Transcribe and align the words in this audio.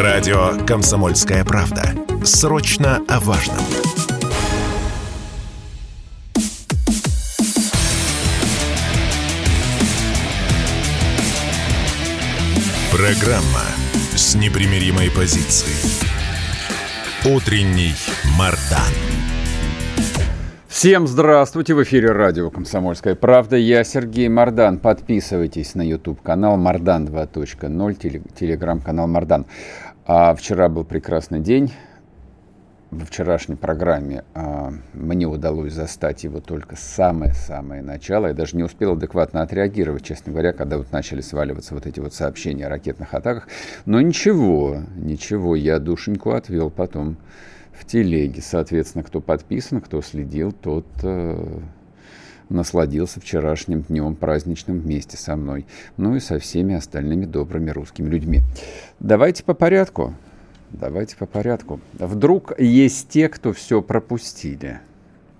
Радио 0.00 0.56
«Комсомольская 0.66 1.44
правда». 1.44 1.82
Срочно 2.24 3.02
о 3.06 3.20
важном. 3.20 3.58
Программа 12.90 13.60
с 14.16 14.34
непримиримой 14.34 15.10
позицией. 15.10 15.76
Утренний 17.26 17.92
Мардан. 18.38 18.94
Всем 20.80 21.06
здравствуйте! 21.06 21.74
В 21.74 21.82
эфире 21.82 22.12
радио 22.12 22.48
«Комсомольская 22.48 23.14
правда». 23.14 23.56
Я 23.56 23.84
Сергей 23.84 24.30
Мордан. 24.30 24.78
Подписывайтесь 24.78 25.74
на 25.74 25.82
YouTube-канал 25.82 26.56
Мордан 26.56 27.06
2.0, 27.06 28.22
телеграм-канал 28.34 29.06
Мордан. 29.06 29.44
А 30.06 30.34
вчера 30.34 30.68
был 30.68 30.84
прекрасный 30.84 31.40
день. 31.40 31.72
Во 32.90 33.06
вчерашней 33.06 33.54
программе 33.54 34.24
а, 34.34 34.72
мне 34.94 35.26
удалось 35.26 35.72
застать 35.72 36.24
его 36.24 36.40
только 36.40 36.74
самое-самое 36.74 37.82
начало. 37.82 38.26
Я 38.26 38.34
даже 38.34 38.56
не 38.56 38.64
успел 38.64 38.94
адекватно 38.94 39.42
отреагировать, 39.42 40.04
честно 40.04 40.32
говоря, 40.32 40.52
когда 40.52 40.76
вот 40.76 40.90
начали 40.90 41.20
сваливаться 41.20 41.74
вот 41.74 41.86
эти 41.86 42.00
вот 42.00 42.14
сообщения 42.14 42.66
о 42.66 42.68
ракетных 42.68 43.14
атаках. 43.14 43.46
Но 43.84 44.00
ничего, 44.00 44.78
ничего, 44.96 45.54
я 45.54 45.78
душеньку 45.78 46.32
отвел 46.32 46.70
потом 46.70 47.16
в 47.72 47.84
телеге. 47.84 48.42
Соответственно, 48.42 49.04
кто 49.04 49.20
подписан, 49.20 49.80
кто 49.80 50.02
следил, 50.02 50.50
тот 50.50 50.86
э, 51.04 51.60
насладился 52.50 53.20
вчерашним 53.20 53.82
днем 53.82 54.14
праздничным 54.14 54.80
вместе 54.80 55.16
со 55.16 55.36
мной, 55.36 55.66
ну 55.96 56.16
и 56.16 56.20
со 56.20 56.38
всеми 56.38 56.74
остальными 56.74 57.24
добрыми 57.24 57.70
русскими 57.70 58.08
людьми. 58.08 58.42
Давайте 58.98 59.44
по 59.44 59.54
порядку. 59.54 60.14
Давайте 60.70 61.16
по 61.16 61.26
порядку. 61.26 61.80
Вдруг 61.94 62.58
есть 62.58 63.08
те, 63.08 63.28
кто 63.28 63.52
все 63.52 63.82
пропустили. 63.82 64.80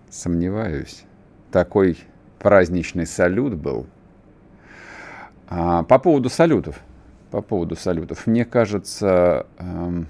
Сомневаюсь. 0.08 1.04
Такой 1.52 1.98
праздничный 2.38 3.06
салют 3.06 3.54
был. 3.54 3.86
А, 5.48 5.84
по 5.84 5.98
поводу 5.98 6.28
салютов. 6.28 6.80
По 7.30 7.42
поводу 7.42 7.76
салютов. 7.76 8.26
Мне 8.26 8.44
кажется, 8.44 9.46
эм, 9.58 10.08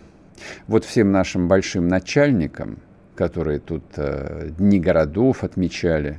вот 0.66 0.84
всем 0.86 1.12
нашим 1.12 1.48
большим 1.48 1.86
начальникам, 1.86 2.78
которые 3.14 3.58
тут 3.58 3.82
э, 3.96 4.50
Дни 4.56 4.80
городов 4.80 5.44
отмечали 5.44 6.18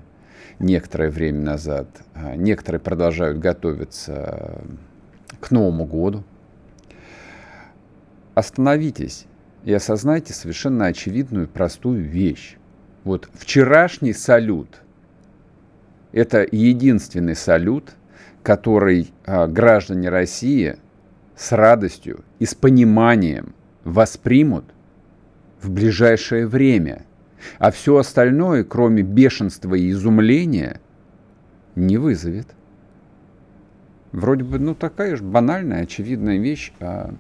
некоторое 0.62 1.10
время 1.10 1.42
назад, 1.42 1.88
э, 2.16 2.36
некоторые 2.36 2.80
продолжают 2.80 3.40
готовиться 3.40 4.62
к 5.40 5.52
Новому 5.52 5.86
году, 5.86 6.24
остановитесь 8.36 9.26
и 9.64 9.74
осознайте 9.74 10.34
совершенно 10.34 10.86
очевидную 10.86 11.48
простую 11.48 12.04
вещь. 12.04 12.58
Вот 13.04 13.30
вчерашний 13.34 14.14
салют– 14.14 14.82
это 16.12 16.48
единственный 16.52 17.36
салют, 17.36 17.92
который 18.44 19.12
э, 19.26 19.48
граждане 19.48 20.10
России 20.10 20.78
с 21.36 21.52
радостью 21.52 22.24
и 22.40 22.46
с 22.46 22.56
пониманием– 22.56 23.54
воспримут 23.84 24.66
в 25.62 25.70
ближайшее 25.70 26.48
время. 26.48 27.06
А 27.60 27.72
все 27.72 27.98
остальное, 27.98 28.64
кроме 28.64 29.04
бешенства 29.04 29.76
и 29.76 29.92
изумления, 29.92 30.80
не 31.76 31.98
вызовет. 31.98 32.48
Вроде 34.12 34.44
бы, 34.44 34.60
ну, 34.60 34.76
такая 34.76 35.16
же 35.16 35.24
банальная, 35.24 35.84
очевидная 35.84 36.38
вещь. 36.38 36.74
А... 36.80 37.14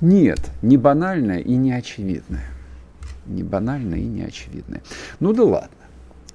Нет, 0.00 0.40
не 0.62 0.76
банальная 0.76 1.38
и 1.38 1.54
не 1.56 1.72
очевидная. 1.72 2.46
Не 3.26 3.42
банальная 3.42 3.98
и 3.98 4.06
не 4.06 4.22
очевидная. 4.22 4.82
Ну 5.20 5.32
да 5.32 5.44
ладно. 5.44 5.76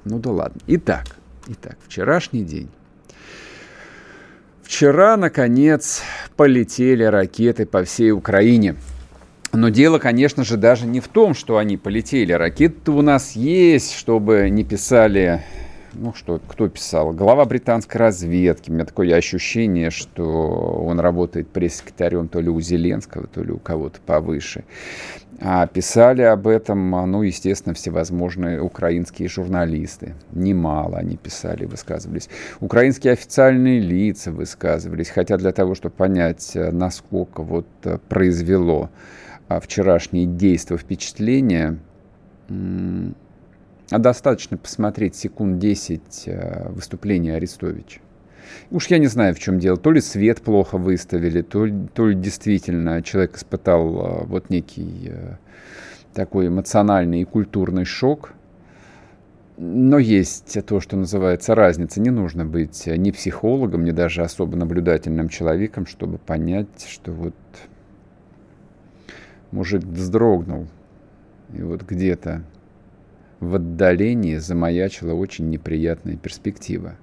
Ну 0.05 0.19
да 0.19 0.31
ладно. 0.31 0.61
Итак, 0.67 1.17
итак, 1.47 1.77
вчерашний 1.87 2.43
день. 2.43 2.69
Вчера, 4.63 5.17
наконец, 5.17 6.01
полетели 6.35 7.03
ракеты 7.03 7.65
по 7.65 7.83
всей 7.83 8.11
Украине– 8.11 8.75
но 9.53 9.69
дело, 9.69 9.99
конечно 9.99 10.43
же, 10.43 10.57
даже 10.57 10.85
не 10.85 10.99
в 10.99 11.07
том, 11.07 11.33
что 11.33 11.57
они 11.57 11.77
полетели. 11.77 12.33
Ракеты 12.33 12.91
у 12.91 13.01
нас 13.01 13.33
есть, 13.33 13.93
чтобы 13.93 14.49
не 14.49 14.63
писали 14.63 15.43
ну 15.97 16.13
что, 16.13 16.41
кто 16.45 16.67
писал? 16.67 17.13
Глава 17.13 17.45
британской 17.45 17.99
разведки. 17.99 18.69
У 18.69 18.73
меня 18.73 18.85
такое 18.85 19.15
ощущение, 19.15 19.91
что 19.91 20.83
он 20.85 20.99
работает 20.99 21.47
пресс-секретарем 21.47 22.27
то 22.27 22.41
ли 22.41 22.49
у 22.49 22.59
Зеленского, 22.59 23.27
то 23.27 23.41
ли 23.41 23.51
у 23.51 23.59
кого-то 23.59 23.99
повыше. 24.05 24.65
А 25.39 25.67
писали 25.67 26.21
об 26.21 26.47
этом, 26.47 26.91
ну, 27.11 27.21
естественно, 27.21 27.75
всевозможные 27.75 28.61
украинские 28.61 29.29
журналисты. 29.29 30.15
Немало 30.33 30.97
они 30.97 31.17
писали, 31.17 31.65
высказывались. 31.65 32.29
Украинские 32.59 33.13
официальные 33.13 33.79
лица 33.79 34.31
высказывались. 34.31 35.09
Хотя 35.09 35.37
для 35.37 35.51
того, 35.51 35.75
чтобы 35.75 35.95
понять, 35.95 36.51
насколько 36.55 37.41
вот 37.41 37.67
произвело 38.09 38.89
а 38.89 38.89
вчерашние 39.49 40.25
действия, 40.25 40.77
впечатления, 40.77 41.79
а 43.91 43.99
достаточно 43.99 44.57
посмотреть 44.57 45.15
секунд 45.15 45.59
10 45.59 46.23
э, 46.25 46.69
выступления 46.69 47.35
Арестовича. 47.35 47.99
Уж 48.71 48.87
я 48.87 48.97
не 48.97 49.07
знаю, 49.07 49.35
в 49.35 49.39
чем 49.39 49.59
дело. 49.59 49.77
То 49.77 49.91
ли 49.91 50.01
свет 50.01 50.41
плохо 50.41 50.77
выставили, 50.77 51.41
то, 51.41 51.67
то 51.93 52.07
ли 52.07 52.15
действительно 52.15 53.01
человек 53.03 53.37
испытал 53.37 53.87
э, 53.87 54.25
вот 54.25 54.49
некий 54.49 55.09
э, 55.11 55.35
такой 56.13 56.47
эмоциональный 56.47 57.21
и 57.21 57.25
культурный 57.25 57.85
шок. 57.85 58.33
Но 59.57 59.99
есть 59.99 60.57
то, 60.65 60.81
что 60.81 60.97
называется 60.97 61.55
разница. 61.55 62.01
Не 62.01 62.09
нужно 62.09 62.45
быть 62.45 62.87
ни 62.87 63.11
психологом, 63.11 63.85
ни 63.85 63.91
даже 63.91 64.21
особо 64.21 64.57
наблюдательным 64.57 65.29
человеком, 65.29 65.85
чтобы 65.85 66.17
понять, 66.17 66.87
что 66.89 67.13
вот 67.13 67.35
Мужик 69.51 69.83
вздрогнул, 69.83 70.67
и 71.53 71.61
вот 71.61 71.83
где-то 71.83 72.43
в 73.39 73.55
отдалении 73.55 74.37
замаячила 74.37 75.13
очень 75.13 75.49
неприятная 75.49 76.17
перспектива. 76.17 76.95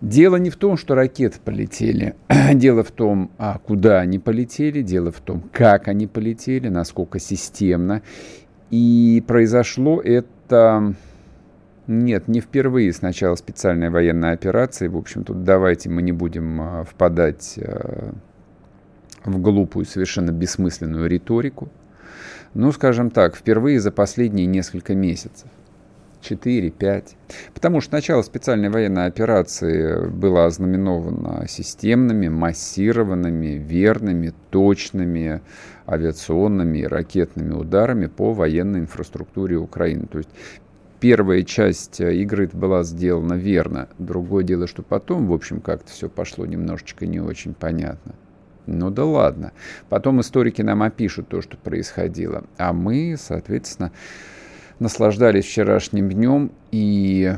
Дело 0.00 0.36
не 0.36 0.50
в 0.50 0.56
том, 0.56 0.76
что 0.76 0.94
ракеты 0.94 1.38
полетели. 1.42 2.14
Дело 2.52 2.84
в 2.84 2.90
том, 2.90 3.30
а 3.38 3.58
куда 3.58 4.00
они 4.00 4.18
полетели. 4.18 4.82
Дело 4.82 5.10
в 5.10 5.20
том, 5.20 5.42
как 5.52 5.88
они 5.88 6.06
полетели, 6.06 6.68
насколько 6.68 7.18
системно. 7.18 8.02
И 8.70 9.22
произошло 9.26 10.00
это... 10.00 10.94
Нет, 11.86 12.26
не 12.26 12.40
впервые 12.40 12.92
с 12.92 13.00
начала 13.00 13.36
специальной 13.36 13.90
военной 13.90 14.32
операции. 14.32 14.88
В 14.88 14.96
общем, 14.96 15.22
тут 15.22 15.44
давайте 15.44 15.88
мы 15.88 16.02
не 16.02 16.10
будем 16.10 16.60
а, 16.60 16.84
впадать 16.84 17.58
а, 17.62 18.12
в 19.26 19.40
глупую, 19.40 19.84
совершенно 19.84 20.30
бессмысленную 20.30 21.08
риторику. 21.08 21.68
Ну, 22.54 22.72
скажем 22.72 23.10
так, 23.10 23.36
впервые 23.36 23.80
за 23.80 23.90
последние 23.90 24.46
несколько 24.46 24.94
месяцев. 24.94 25.48
4-5. 26.22 27.04
Потому 27.54 27.80
что 27.80 27.94
начало 27.94 28.22
специальной 28.22 28.68
военной 28.68 29.06
операции 29.06 30.08
было 30.08 30.46
ознаменовано 30.46 31.46
системными, 31.48 32.28
массированными, 32.28 33.58
верными, 33.58 34.32
точными 34.50 35.42
авиационными 35.86 36.78
и 36.78 36.86
ракетными 36.86 37.52
ударами 37.52 38.06
по 38.06 38.32
военной 38.32 38.80
инфраструктуре 38.80 39.56
Украины. 39.56 40.06
То 40.06 40.18
есть 40.18 40.30
первая 40.98 41.42
часть 41.42 42.00
игры 42.00 42.48
была 42.52 42.82
сделана 42.82 43.34
верно. 43.34 43.88
Другое 43.98 44.42
дело, 44.44 44.66
что 44.66 44.82
потом, 44.82 45.26
в 45.26 45.32
общем, 45.32 45.60
как-то 45.60 45.90
все 45.92 46.08
пошло 46.08 46.46
немножечко 46.46 47.06
не 47.06 47.20
очень 47.20 47.54
понятно. 47.54 48.14
Ну 48.66 48.90
да 48.90 49.04
ладно. 49.04 49.52
Потом 49.88 50.20
историки 50.20 50.62
нам 50.62 50.82
опишут 50.82 51.28
то, 51.28 51.40
что 51.40 51.56
происходило. 51.56 52.44
А 52.58 52.72
мы, 52.72 53.16
соответственно, 53.18 53.92
наслаждались 54.78 55.44
вчерашним 55.44 56.10
днем 56.10 56.52
и 56.72 57.32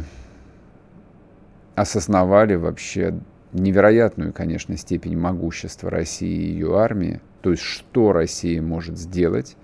осознавали 1.74 2.54
вообще 2.54 3.14
невероятную, 3.52 4.32
конечно, 4.32 4.76
степень 4.76 5.16
могущества 5.16 5.90
России 5.90 6.28
и 6.28 6.52
ее 6.52 6.78
армии. 6.78 7.20
То 7.42 7.50
есть, 7.50 7.62
что 7.62 8.12
Россия 8.12 8.60
может 8.60 8.98
сделать, 8.98 9.56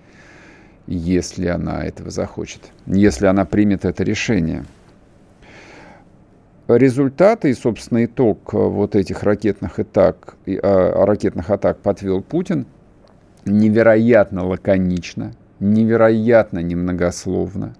если 0.87 1.47
она 1.47 1.83
этого 1.83 2.11
захочет, 2.11 2.61
если 2.85 3.25
она 3.25 3.45
примет 3.45 3.85
это 3.85 4.03
решение– 4.03 4.65
результаты 6.67 7.51
и, 7.51 7.53
собственно, 7.53 8.05
итог 8.05 8.53
э, 8.53 8.57
вот 8.57 8.95
этих 8.95 9.23
ракетных 9.23 9.79
атак, 9.79 10.35
а, 10.47 11.05
ракетных 11.05 11.49
атак 11.49 11.79
подвел 11.79 12.21
Путин 12.21 12.65
невероятно 13.45 14.45
лаконично, 14.45 15.33
невероятно 15.59 16.59
немногословно. 16.59 17.75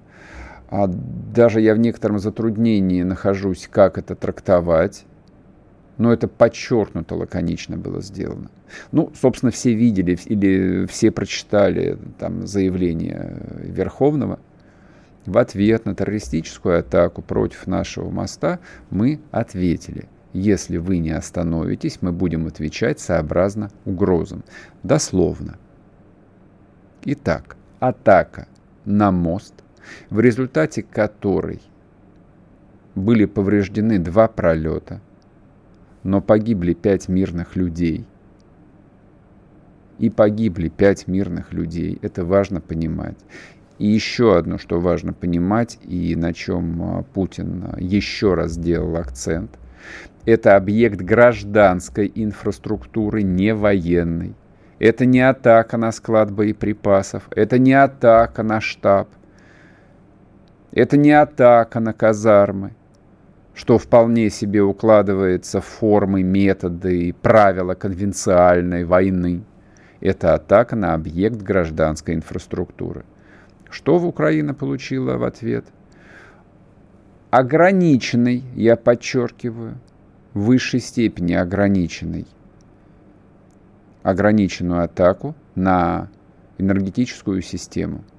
А 0.70 0.88
даже 0.88 1.62
я 1.62 1.74
в 1.74 1.80
некотором 1.80 2.20
затруднении 2.20 3.04
нахожусь, 3.04 3.68
как 3.72 3.98
это 3.98 4.16
трактовать. 4.16 5.06
но 5.98 6.12
это 6.12 6.28
подчеркнуто 6.28 7.16
лаконично 7.16 7.78
было 7.78 8.02
сделано. 8.02 8.50
Ну, 8.92 9.12
собственно, 9.20 9.52
все 9.52 9.74
видели 9.74 10.18
или 10.26 10.86
все 10.88 11.10
прочитали 11.10 11.98
там 12.20 12.46
заявление 12.46 13.38
Верховного. 13.64 14.40
В 15.26 15.38
ответ 15.40 15.86
на 15.86 15.96
террористическую 15.96 16.80
атаку 16.80 17.22
против 17.22 17.66
нашего 17.66 18.10
моста 18.10 18.60
мы 18.90 19.20
ответили. 19.32 20.08
Если 20.34 20.78
вы 20.78 20.98
не 20.98 21.12
остановитесь, 21.12 22.02
мы 22.02 22.12
будем 22.12 22.46
отвечать 22.46 23.00
сообразно 23.00 23.72
угрозам. 23.86 24.44
Дословно. 24.84 25.58
Итак, 27.06 27.56
атака 27.80 28.48
на 28.84 29.12
мост, 29.12 29.54
в 30.10 30.20
результате 30.20 30.84
которой 30.84 31.62
были 32.96 33.26
повреждены 33.26 33.98
два 34.00 34.28
пролета, 34.28 35.02
но 36.04 36.22
погибли 36.22 36.74
пять 36.74 37.08
мирных 37.08 37.56
людей. 37.56 38.06
И 39.98 40.10
погибли 40.10 40.68
пять 40.68 41.08
мирных 41.08 41.54
людей. 41.54 41.98
Это 42.02 42.26
важно 42.26 42.60
понимать. 42.60 43.18
И 43.78 43.88
еще 43.88 44.38
одно, 44.38 44.58
что 44.58 44.80
важно 44.80 45.12
понимать, 45.12 45.78
и 45.84 46.16
на 46.16 46.34
чем 46.34 46.82
а, 46.82 47.04
Путин 47.04 47.66
а, 47.74 47.76
еще 47.80 48.34
раз 48.34 48.52
сделал 48.52 48.96
акцент, 48.96 49.60
это 50.26 50.56
объект 50.56 51.02
гражданской 51.02 52.12
инфраструктуры, 52.16 53.22
не 53.22 53.54
военной. 53.54 54.34
Это 54.80 55.06
не 55.06 55.22
атака 55.22 55.78
на 55.78 55.92
склад 55.92 56.32
боеприпасов, 56.32 57.28
это 57.32 57.60
не 57.60 57.74
атака 57.74 58.44
на 58.44 58.60
штаб, 58.60 59.10
это 60.72 60.98
не 60.98 61.12
атака 61.12 61.80
на 61.80 61.94
казармы, 61.94 62.72
что 63.54 63.78
вполне 63.78 64.30
себе 64.30 64.62
укладывается 64.62 65.62
в 65.62 65.66
формы, 65.66 66.24
методы 66.24 67.08
и 67.08 67.12
правила 67.14 67.74
конвенциальной 67.74 68.84
войны. 68.84 69.44
Это 70.02 70.34
атака 70.34 70.76
на 70.76 70.94
объект 70.94 71.42
гражданской 71.42 72.16
инфраструктуры. 72.16 73.06
Что 73.76 74.00
Украина 74.00 74.54
получила 74.54 75.18
в 75.18 75.26
ответ? 75.26 75.66
Ограниченный, 77.30 78.42
я 78.56 78.78
подчеркиваю, 78.78 79.76
в 80.34 80.44
высшей 80.44 80.80
степени 80.80 81.34
ограниченный, 81.34 82.26
ограниченную 84.02 84.86
атаку 84.86 85.36
на 85.56 86.08
энергетическую 86.58 87.42
систему– 87.42 88.06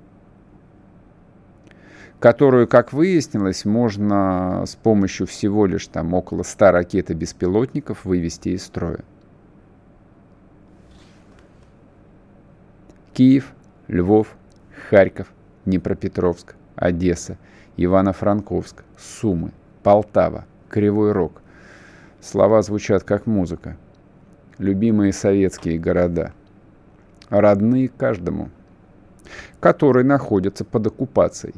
которую, 2.18 2.66
как 2.66 2.94
выяснилось, 2.94 3.66
можно 3.66 4.64
с 4.66 4.74
помощью 4.74 5.26
всего 5.26 5.66
лишь 5.66 5.86
там 5.86 6.14
около 6.14 6.42
100 6.42 6.70
ракет 6.70 7.10
и 7.10 7.14
беспилотников 7.14 8.06
вывести 8.06 8.50
из 8.50 8.64
строя. 8.64 9.04
Киев, 13.12 13.52
Львов, 13.86 14.34
Харьков, 14.88 15.28
Днепропетровск, 15.66 16.54
Одесса, 16.76 17.36
Ивано-Франковск, 17.76 18.84
Сумы, 18.96 19.52
Полтава, 19.82 20.46
Кривой 20.68 21.12
Рог. 21.12 21.42
Слова 22.20 22.62
звучат 22.62 23.02
как 23.02 23.26
музыка. 23.26 23.76
Любимые 24.58 25.12
советские 25.12 25.78
города. 25.78 26.32
Родные 27.28 27.88
каждому, 27.88 28.50
которые 29.60 30.04
находятся 30.04 30.64
под 30.64 30.86
оккупацией. 30.86 31.54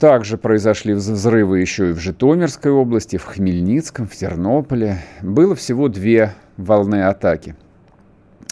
Также 0.00 0.36
произошли 0.36 0.92
взрывы 0.92 1.60
еще 1.60 1.90
и 1.90 1.92
в 1.92 1.98
Житомирской 1.98 2.70
области, 2.70 3.16
в 3.16 3.24
Хмельницком, 3.24 4.06
в 4.06 4.14
Тернополе. 4.14 4.98
Было 5.22 5.54
всего 5.54 5.88
две 5.88 6.34
волны 6.56 7.04
атаки. 7.04 7.56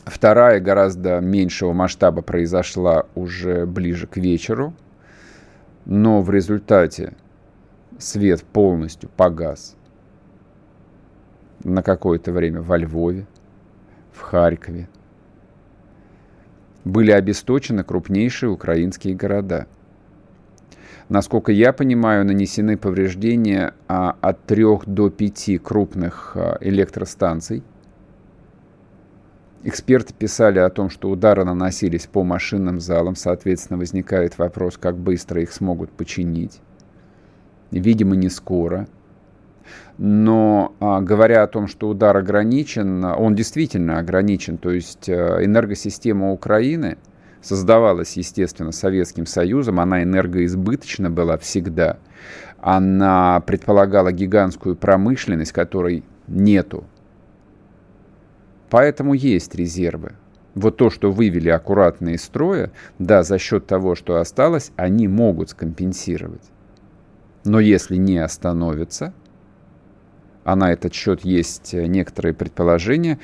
Вторая, 0.05 0.61
гораздо 0.61 1.21
меньшего 1.21 1.73
масштаба, 1.73 2.23
произошла 2.23 3.07
уже 3.15 3.67
ближе 3.67 4.07
к 4.07 4.17
вечеру. 4.17 4.75
Но 5.85 6.23
в 6.23 6.31
результате 6.31 7.15
свет 7.99 8.43
полностью 8.43 9.09
погас 9.17 9.77
на 11.65 11.83
какое-то 11.83 12.33
время 12.33 12.61
во 12.61 12.77
Львове, 12.77 13.27
в 14.13 14.21
Харькове. 14.21 14.89
Были 16.85 17.13
обесточены 17.13 17.85
крупнейшие 17.85 18.51
украинские 18.51 19.15
города– 19.15 19.67
Насколько 21.13 21.53
я 21.53 21.75
понимаю, 21.75 22.25
нанесены 22.25 22.79
повреждения 22.79 23.75
а, 23.87 24.17
от 24.23 24.45
3 24.45 24.65
до 24.87 25.11
5 25.11 25.63
крупных 25.63 26.33
а, 26.37 26.57
электростанций. 26.63 27.63
Эксперты 29.65 30.13
писали 30.13 30.59
о 30.59 30.71
том, 30.71 30.91
что 30.91 31.11
удары 31.11 31.45
наносились 31.45 32.07
по 32.07 32.25
машинным 32.25 32.81
залам, 32.81 33.15
соответственно, 33.15 33.79
возникает 33.79 34.39
вопрос, 34.39 34.77
как 34.77 34.97
быстро 34.97 35.41
их 35.41 35.53
смогут 35.53 35.91
починить. 35.91 36.61
Видимо, 37.71 38.17
не 38.17 38.29
скоро. 38.29 38.89
Но 39.99 40.75
а, 40.81 41.01
говоря 41.01 41.45
о 41.45 41.47
том, 41.47 41.69
что 41.69 41.89
удар 41.89 42.17
ограничен, 42.17 43.05
он 43.05 43.35
действительно 43.37 43.99
ограничен. 43.99 44.59
То 44.59 44.71
есть 44.71 45.09
а, 45.09 45.45
энергосистема 45.45 46.33
Украины– 46.33 46.99
создавалась, 47.43 48.17
естественно, 48.17 48.73
Советским 48.73 49.27
Союзом, 49.27 49.81
она 49.81 50.03
энергоизбыточна 50.03 51.11
была 51.11 51.37
всегда. 51.37 51.99
Она 52.61 53.41
предполагала 53.41 54.13
гигантскую 54.13 54.77
промышленность, 54.77 55.53
которой 55.53 56.05
нету. 56.29 56.85
Поэтому 58.73 59.13
есть 59.13 59.55
резервы. 59.55 60.15
Вот 60.55 60.79
то, 60.79 60.89
что 60.89 61.13
вывели 61.13 61.51
аккуратно 61.51 62.15
из 62.15 62.23
строя, 62.23 62.73
да, 62.99 63.23
за 63.23 63.37
счет 63.37 63.67
того, 63.67 63.95
что 63.95 64.17
осталось, 64.17 64.73
они 64.77 65.09
могут 65.09 65.51
скомпенсировать. 65.51 66.51
Но 67.45 67.61
если 67.61 67.97
не 67.97 68.17
остановятся, 68.17 69.13
а 70.45 70.57
на 70.57 70.73
этот 70.73 70.95
счет 70.95 71.23
есть 71.23 71.75
некоторые 71.75 72.33
предположения, 72.33 73.19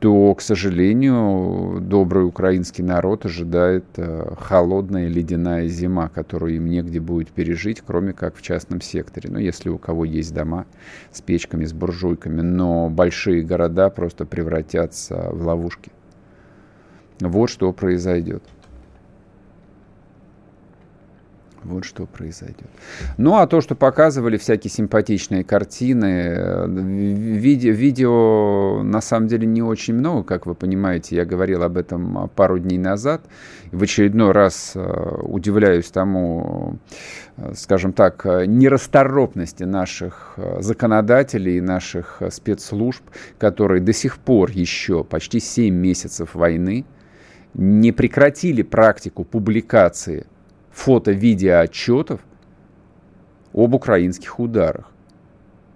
то, 0.00 0.34
к 0.34 0.40
сожалению, 0.40 1.78
добрый 1.82 2.24
украинский 2.24 2.82
народ 2.82 3.26
ожидает 3.26 3.84
э, 3.96 4.32
холодная 4.40 5.08
ледяная 5.08 5.68
зима, 5.68 6.08
которую 6.08 6.56
им 6.56 6.66
негде 6.66 7.00
будет 7.00 7.28
пережить, 7.28 7.82
кроме 7.86 8.14
как 8.14 8.34
в 8.34 8.40
частном 8.40 8.80
секторе. 8.80 9.28
Ну, 9.30 9.38
если 9.38 9.68
у 9.68 9.76
кого 9.76 10.06
есть 10.06 10.32
дома 10.32 10.64
с 11.12 11.20
печками, 11.20 11.66
с 11.66 11.74
буржуйками. 11.74 12.40
Но 12.40 12.88
большие 12.88 13.42
города 13.42 13.90
просто 13.90 14.24
превратятся 14.24 15.28
в 15.32 15.46
ловушки. 15.46 15.92
Вот 17.20 17.50
что 17.50 17.70
произойдет. 17.74 18.42
Вот 21.64 21.84
что 21.84 22.06
произойдет. 22.06 22.68
Ну, 23.18 23.36
а 23.36 23.46
то, 23.46 23.60
что 23.60 23.74
показывали 23.74 24.38
всякие 24.38 24.70
симпатичные 24.70 25.44
картины, 25.44 26.34
э, 26.36 26.66
видео, 26.68 27.72
видео 27.72 28.82
на 28.82 29.02
самом 29.02 29.28
деле 29.28 29.46
не 29.46 29.62
очень 29.62 29.94
много, 29.94 30.22
как 30.22 30.46
вы 30.46 30.54
понимаете. 30.54 31.16
Я 31.16 31.26
говорил 31.26 31.62
об 31.62 31.76
этом 31.76 32.30
пару 32.34 32.58
дней 32.58 32.78
назад. 32.78 33.22
В 33.72 33.82
очередной 33.82 34.32
раз 34.32 34.72
э, 34.74 35.18
удивляюсь 35.22 35.90
тому, 35.90 36.78
э, 37.36 37.52
скажем 37.54 37.92
так, 37.92 38.24
нерасторопности 38.24 39.64
наших 39.64 40.38
законодателей 40.60 41.58
и 41.58 41.60
наших 41.60 42.22
спецслужб, 42.30 43.02
которые 43.38 43.82
до 43.82 43.92
сих 43.92 44.16
пор 44.16 44.50
еще 44.50 45.04
почти 45.04 45.40
7 45.40 45.74
месяцев 45.74 46.34
войны 46.34 46.86
не 47.52 47.92
прекратили 47.92 48.62
практику 48.62 49.24
публикации 49.24 50.26
фото-видеоотчетов 50.70 52.20
об 53.52 53.74
украинских 53.74 54.38
ударах. 54.38 54.86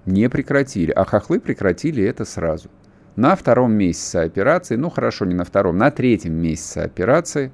Не 0.07 0.29
прекратили, 0.29 0.91
а 0.91 1.05
хохлы 1.05 1.41
прекратили 1.41 2.05
это 2.05 2.25
сразу. 2.25 2.69
На 3.17 3.37
втором 3.37 3.73
месяце 3.73 4.17
операции, 4.17 4.77
ну 4.77 4.91
хорошо, 4.91 5.25
не 5.25 5.35
на 5.35 5.45
втором, 5.45 5.79
на 5.79 5.91
третьем 5.91 6.35
месяце 6.35 6.79
операции, 6.79 7.53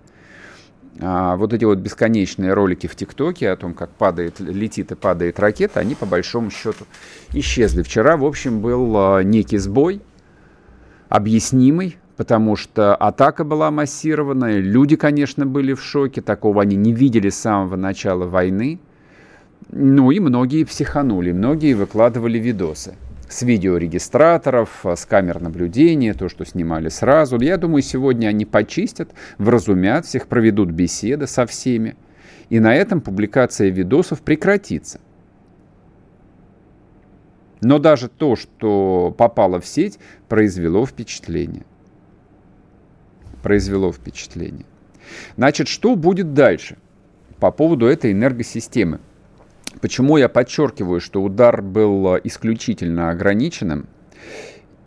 а, 1.00 1.37
вот 1.37 1.52
эти 1.52 1.64
вот 1.64 1.78
бесконечные 1.78 2.52
ролики 2.52 2.87
в 2.87 2.97
ТикТоке 2.97 3.50
о 3.50 3.56
том, 3.56 3.75
как 3.75 3.90
падает, 3.90 4.40
летит 4.40 4.92
и 4.92 4.94
падает 4.94 5.38
ракета, 5.38 5.80
они 5.80 5.94
по 5.94 6.06
большому 6.06 6.50
счету 6.50 6.87
исчезли. 7.32 7.82
Вчера, 7.82 8.16
в 8.16 8.25
общем, 8.25 8.61
был 8.61 8.94
а, 8.97 9.23
некий 9.23 9.59
сбой, 9.59 10.00
объяснимый, 11.09 11.97
потому 12.21 12.55
что 12.55 12.95
атака 12.95 13.45
была 13.45 13.71
массированная, 13.71 14.59
люди, 14.59 14.95
конечно, 14.95 15.47
были 15.47 15.73
в 15.73 15.83
шоке, 15.83 16.21
такого 16.21 16.61
они 16.61 16.77
не 16.77 16.93
видели 16.93 17.31
с 17.31 17.39
самого 17.39 17.77
начала 17.77 18.27
войны. 18.27 18.79
Ну 19.71 20.11
и 20.11 20.21
многие 20.21 20.65
психанули, 20.65 21.33
многие 21.33 21.73
выкладывали 21.73 22.39
видосы 22.39 22.97
с 23.27 23.41
видеорегистраторов, 23.41 24.85
с 24.85 25.07
камер 25.07 25.41
наблюдения, 25.41 26.12
то, 26.12 26.29
что 26.29 26.45
снимали 26.45 26.91
сразу. 26.91 27.41
Я 27.41 27.57
думаю, 27.57 27.81
сегодня 27.81 28.27
они 28.27 28.45
почистят, 28.45 29.12
вразумят 29.39 30.05
всех, 30.05 30.27
проведут 30.27 30.69
беседы 30.69 31.27
со 31.27 31.47
всеми. 31.47 31.97
И 32.50 32.61
на 32.61 32.75
этом 32.75 33.00
публикация 33.00 33.71
видосов 33.71 34.21
прекратится. 34.21 35.00
Но 37.62 37.79
даже 37.79 38.11
то, 38.11 38.37
что 38.37 39.15
попало 39.17 39.59
в 39.59 39.67
сеть, 39.67 39.99
произвело 40.29 40.85
впечатление. 40.85 41.65
Произвело 43.42 43.92
впечатление. 43.92 44.66
Значит, 45.37 45.68
что 45.68 45.97
будет 45.97 46.35
дальше 46.35 46.76
по 47.38 47.50
поводу 47.50 47.87
этой 47.87 48.12
энергосистемы? 48.12 49.00
Почему 49.80 50.16
я 50.16 50.28
подчеркиваю, 50.28 51.00
что 51.00 51.23
удар 51.23 51.62
был 51.62 52.16
исключительно 52.25 53.11
ограниченным 53.11 53.87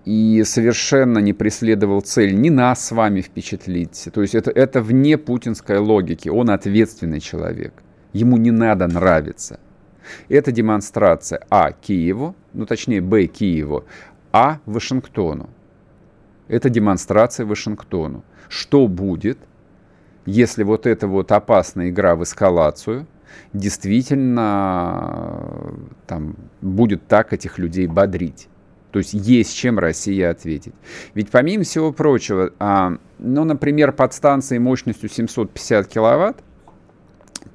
и 0.05 0.43
совершенно 0.45 1.19
не 1.19 1.33
преследовал 1.33 2.01
цель 2.01 2.39
ни 2.39 2.49
нас 2.49 2.87
с 2.87 2.91
вами 2.91 3.21
впечатлить. 3.21 4.09
То 4.13 4.21
есть 4.21 4.35
это, 4.35 4.51
это 4.51 4.81
вне 4.81 5.17
путинской 5.17 5.77
логики. 5.77 6.29
Он 6.29 6.49
ответственный 6.49 7.19
человек. 7.19 7.73
Ему 8.11 8.37
не 8.37 8.51
надо 8.51 8.87
нравиться. 8.87 9.59
Это 10.27 10.51
демонстрация 10.51 11.45
А. 11.49 11.71
Киеву, 11.71 12.35
ну 12.53 12.65
точнее 12.65 13.01
Б. 13.01 13.27
Киеву, 13.27 13.85
А. 14.33 14.59
Вашингтону. 14.65 15.49
Это 16.47 16.69
демонстрация 16.69 17.45
Вашингтону. 17.45 18.23
Что 18.49 18.87
будет, 18.87 19.39
если 20.25 20.63
вот 20.63 20.85
эта 20.85 21.07
вот 21.07 21.31
опасная 21.31 21.89
игра 21.89 22.15
в 22.15 22.23
эскалацию 22.23 23.07
действительно 23.53 25.73
там, 26.05 26.35
будет 26.61 27.07
так 27.07 27.33
этих 27.33 27.57
людей 27.57 27.87
бодрить? 27.87 28.47
То 28.91 28.99
есть 28.99 29.13
есть 29.13 29.55
чем 29.55 29.79
Россия 29.79 30.29
ответить. 30.29 30.73
Ведь 31.15 31.31
помимо 31.31 31.63
всего 31.63 31.91
прочего, 31.91 32.51
а, 32.59 32.97
ну, 33.17 33.43
например, 33.43 33.91
подстанции 33.91 34.59
мощностью 34.59 35.09
750 35.09 35.87
киловатт, 35.87 36.43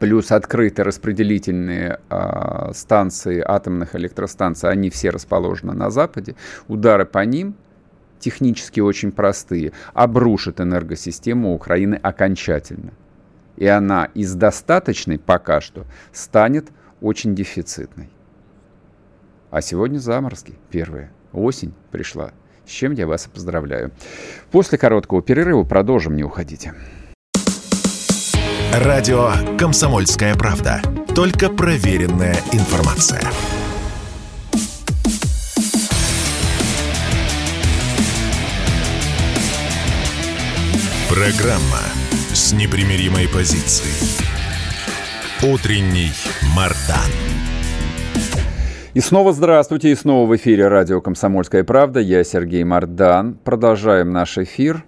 плюс 0.01 0.33
открытые 0.33 0.85
распределительные 0.85 2.01
э, 2.11 2.73
станции 2.75 3.41
атомных 3.45 3.95
электростанций, 3.95 4.69
они 4.69 4.91
все 4.91 5.11
расположены 5.11 5.75
на 5.75 5.91
Западе, 5.91 6.35
удары 6.67 7.05
по 7.05 7.25
ним 7.25 7.55
технически 8.19 8.81
очень 8.81 9.13
простые, 9.13 9.73
обрушат 9.95 10.61
энергосистему 10.61 11.55
Украины 11.55 11.95
окончательно. 11.95 12.93
И 13.57 13.67
она 13.67 14.07
из 14.15 14.35
достаточной 14.35 15.19
пока 15.19 15.61
что 15.61 15.85
станет 16.13 16.69
очень 17.01 17.35
дефицитной. 17.35 18.11
А 19.51 19.61
сегодня 19.61 19.99
заморозки 19.99 20.55
первые. 20.71 21.11
Осень 21.33 21.75
пришла. 21.91 22.33
С 22.67 22.71
чем 22.71 22.93
я 22.93 23.07
вас 23.07 23.27
поздравляю. 23.33 23.93
После 24.51 24.77
короткого 24.77 25.23
перерыва 25.23 25.65
продолжим, 25.65 26.17
не 26.17 26.23
уходите. 26.23 26.75
Радио 28.73 29.33
«Комсомольская 29.59 30.35
правда». 30.35 30.83
Только 31.15 31.49
проверенная 31.49 32.37
информация. 32.53 33.23
Программа 41.19 41.81
с 42.33 42.53
непримиримой 42.53 43.27
позицией. 43.27 44.23
Утренний 45.43 46.13
Мардан. 46.55 47.11
И 48.95 49.01
снова 49.01 49.33
здравствуйте, 49.33 49.91
и 49.91 49.97
снова 49.97 50.29
в 50.29 50.37
эфире 50.37 50.69
радио 50.69 51.01
«Комсомольская 51.01 51.65
правда». 51.65 51.99
Я 51.99 52.23
Сергей 52.23 52.63
Мардан. 52.63 53.35
Продолжаем 53.35 54.13
наш 54.13 54.39
эфир. 54.39 54.85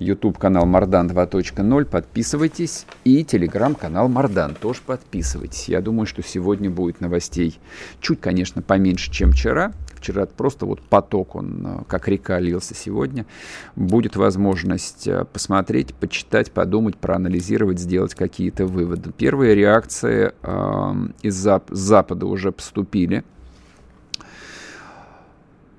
YouTube 0.00 0.36
канал 0.36 0.66
Мардан 0.66 1.08
2.0, 1.08 1.84
подписывайтесь. 1.84 2.84
И 3.04 3.22
телеграм-канал 3.22 4.08
Мардан 4.08 4.56
тоже 4.60 4.80
подписывайтесь. 4.84 5.68
Я 5.68 5.80
думаю, 5.80 6.06
что 6.06 6.24
сегодня 6.24 6.70
будет 6.70 7.00
новостей 7.00 7.60
чуть, 8.00 8.20
конечно, 8.20 8.62
поменьше, 8.62 9.12
чем 9.12 9.30
вчера. 9.30 9.72
Вчера 10.06 10.24
просто 10.24 10.66
вот 10.66 10.80
поток, 10.82 11.34
он 11.34 11.66
э, 11.66 11.78
как 11.88 12.06
река 12.06 12.38
лился 12.38 12.76
сегодня. 12.76 13.26
Будет 13.74 14.14
возможность 14.14 15.08
э, 15.08 15.24
посмотреть, 15.24 15.96
почитать, 15.96 16.52
подумать, 16.52 16.96
проанализировать, 16.96 17.80
сделать 17.80 18.14
какие-то 18.14 18.66
выводы. 18.66 19.10
Первые 19.10 19.56
реакции 19.56 20.32
э, 20.42 20.94
из 21.22 21.44
зап- 21.44 21.74
Запада 21.74 22.26
уже 22.26 22.52
поступили. 22.52 23.24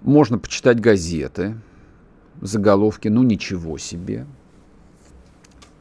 Можно 0.01 0.39
почитать 0.39 0.81
газеты, 0.81 1.55
заголовки, 2.41 3.07
ну 3.07 3.23
ничего 3.23 3.77
себе. 3.77 4.25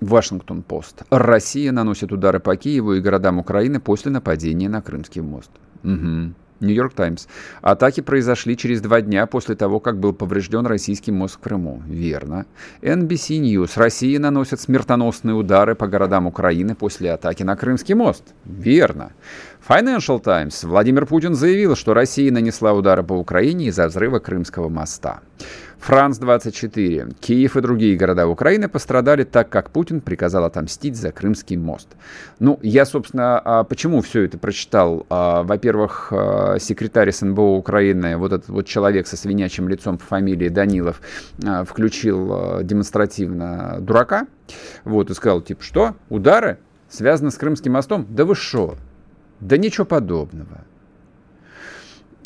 Вашингтон-Пост. 0.00 1.02
Россия 1.10 1.72
наносит 1.72 2.12
удары 2.12 2.38
по 2.38 2.54
Киеву 2.54 2.92
и 2.92 3.00
городам 3.00 3.40
Украины 3.40 3.80
после 3.80 4.12
нападения 4.12 4.68
на 4.68 4.82
Крымский 4.82 5.20
мост. 5.20 5.50
Угу. 5.82 6.32
Нью-Йорк 6.60 6.94
Таймс. 6.94 7.26
Атаки 7.62 8.00
произошли 8.00 8.56
через 8.56 8.80
два 8.80 9.00
дня 9.00 9.26
после 9.26 9.54
того, 9.54 9.80
как 9.80 9.98
был 9.98 10.12
поврежден 10.12 10.66
российский 10.66 11.12
мост 11.12 11.36
в 11.36 11.38
Крыму. 11.38 11.82
Верно. 11.86 12.46
NBC 12.82 13.40
News. 13.40 13.72
Россия 13.76 14.18
наносит 14.18 14.60
смертоносные 14.60 15.34
удары 15.34 15.74
по 15.74 15.86
городам 15.86 16.26
Украины 16.26 16.74
после 16.74 17.12
атаки 17.12 17.42
на 17.42 17.56
Крымский 17.56 17.94
мост. 17.94 18.24
Верно. 18.44 19.12
Financial 19.68 20.22
Times. 20.22 20.64
Владимир 20.64 21.06
Путин 21.06 21.34
заявил, 21.34 21.74
что 21.76 21.92
Россия 21.92 22.30
нанесла 22.30 22.72
удары 22.72 23.02
по 23.02 23.14
Украине 23.14 23.66
из-за 23.66 23.88
взрыва 23.88 24.18
Крымского 24.20 24.68
моста. 24.68 25.20
Франц-24. 25.86 27.14
Киев 27.20 27.56
и 27.56 27.60
другие 27.60 27.96
города 27.96 28.26
Украины 28.26 28.68
пострадали 28.68 29.22
так, 29.22 29.50
как 29.50 29.70
Путин 29.70 30.00
приказал 30.00 30.44
отомстить 30.44 30.96
за 30.96 31.12
Крымский 31.12 31.56
мост. 31.56 31.90
Ну, 32.40 32.58
я, 32.60 32.84
собственно, 32.84 33.38
а 33.38 33.62
почему 33.62 34.00
все 34.00 34.22
это 34.22 34.36
прочитал? 34.36 35.06
А, 35.08 35.44
во-первых, 35.44 36.08
а, 36.10 36.58
секретарь 36.58 37.12
СНБО 37.12 37.40
Украины, 37.40 38.16
вот 38.16 38.32
этот 38.32 38.48
вот 38.48 38.66
человек 38.66 39.06
со 39.06 39.16
свинячим 39.16 39.68
лицом 39.68 39.96
по 39.98 40.04
фамилии 40.04 40.48
Данилов, 40.48 41.00
включил 41.38 42.64
демонстративно 42.64 43.76
дурака, 43.78 44.26
вот, 44.84 45.10
и 45.10 45.14
сказал, 45.14 45.40
типа, 45.40 45.62
что? 45.62 45.94
Удары? 46.08 46.58
Связаны 46.88 47.30
с 47.30 47.36
Крымским 47.36 47.70
мостом? 47.70 48.08
Да 48.10 48.24
вы 48.24 48.34
что? 48.34 48.74
Да 49.38 49.56
ничего 49.56 49.84
подобного. 49.84 50.64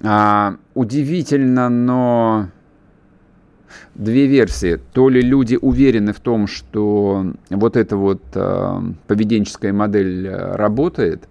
А, 0.02 0.56
удивительно, 0.72 1.68
но 1.68 2.48
две 3.94 4.26
версии. 4.26 4.78
То 4.92 5.08
ли 5.08 5.20
люди 5.20 5.58
уверены 5.60 6.12
в 6.12 6.20
том, 6.20 6.46
что 6.46 7.26
вот 7.50 7.76
эта 7.76 7.96
вот 7.96 8.22
э, 8.34 8.80
поведенческая 9.06 9.72
модель 9.72 10.26
э, 10.26 10.56
работает, 10.56 11.28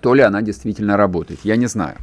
то 0.00 0.14
ли 0.14 0.22
она 0.22 0.42
действительно 0.42 0.96
работает, 0.96 1.40
я 1.44 1.56
не 1.56 1.66
знаю. 1.66 1.96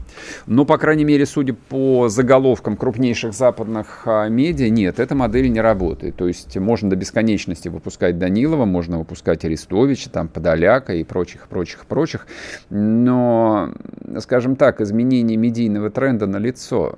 Но, 0.47 0.65
по 0.65 0.77
крайней 0.77 1.03
мере, 1.03 1.25
судя 1.25 1.53
по 1.53 2.09
заголовкам 2.09 2.77
крупнейших 2.77 3.33
западных 3.33 4.03
а, 4.05 4.27
медиа, 4.27 4.69
нет, 4.69 4.99
эта 4.99 5.15
модель 5.15 5.51
не 5.51 5.61
работает. 5.61 6.15
То 6.15 6.27
есть 6.27 6.57
можно 6.57 6.89
до 6.89 6.95
бесконечности 6.95 7.67
выпускать 7.67 8.17
Данилова, 8.17 8.65
можно 8.65 8.97
выпускать 8.97 9.45
Арестовича, 9.45 10.09
там, 10.09 10.27
Подоляка 10.27 10.93
и 10.93 11.03
прочих, 11.03 11.47
прочих, 11.47 11.85
прочих. 11.85 12.27
Но, 12.69 13.71
скажем 14.19 14.55
так, 14.55 14.81
изменение 14.81 15.37
медийного 15.37 15.89
тренда 15.89 16.27
на 16.27 16.37
лицо 16.37 16.97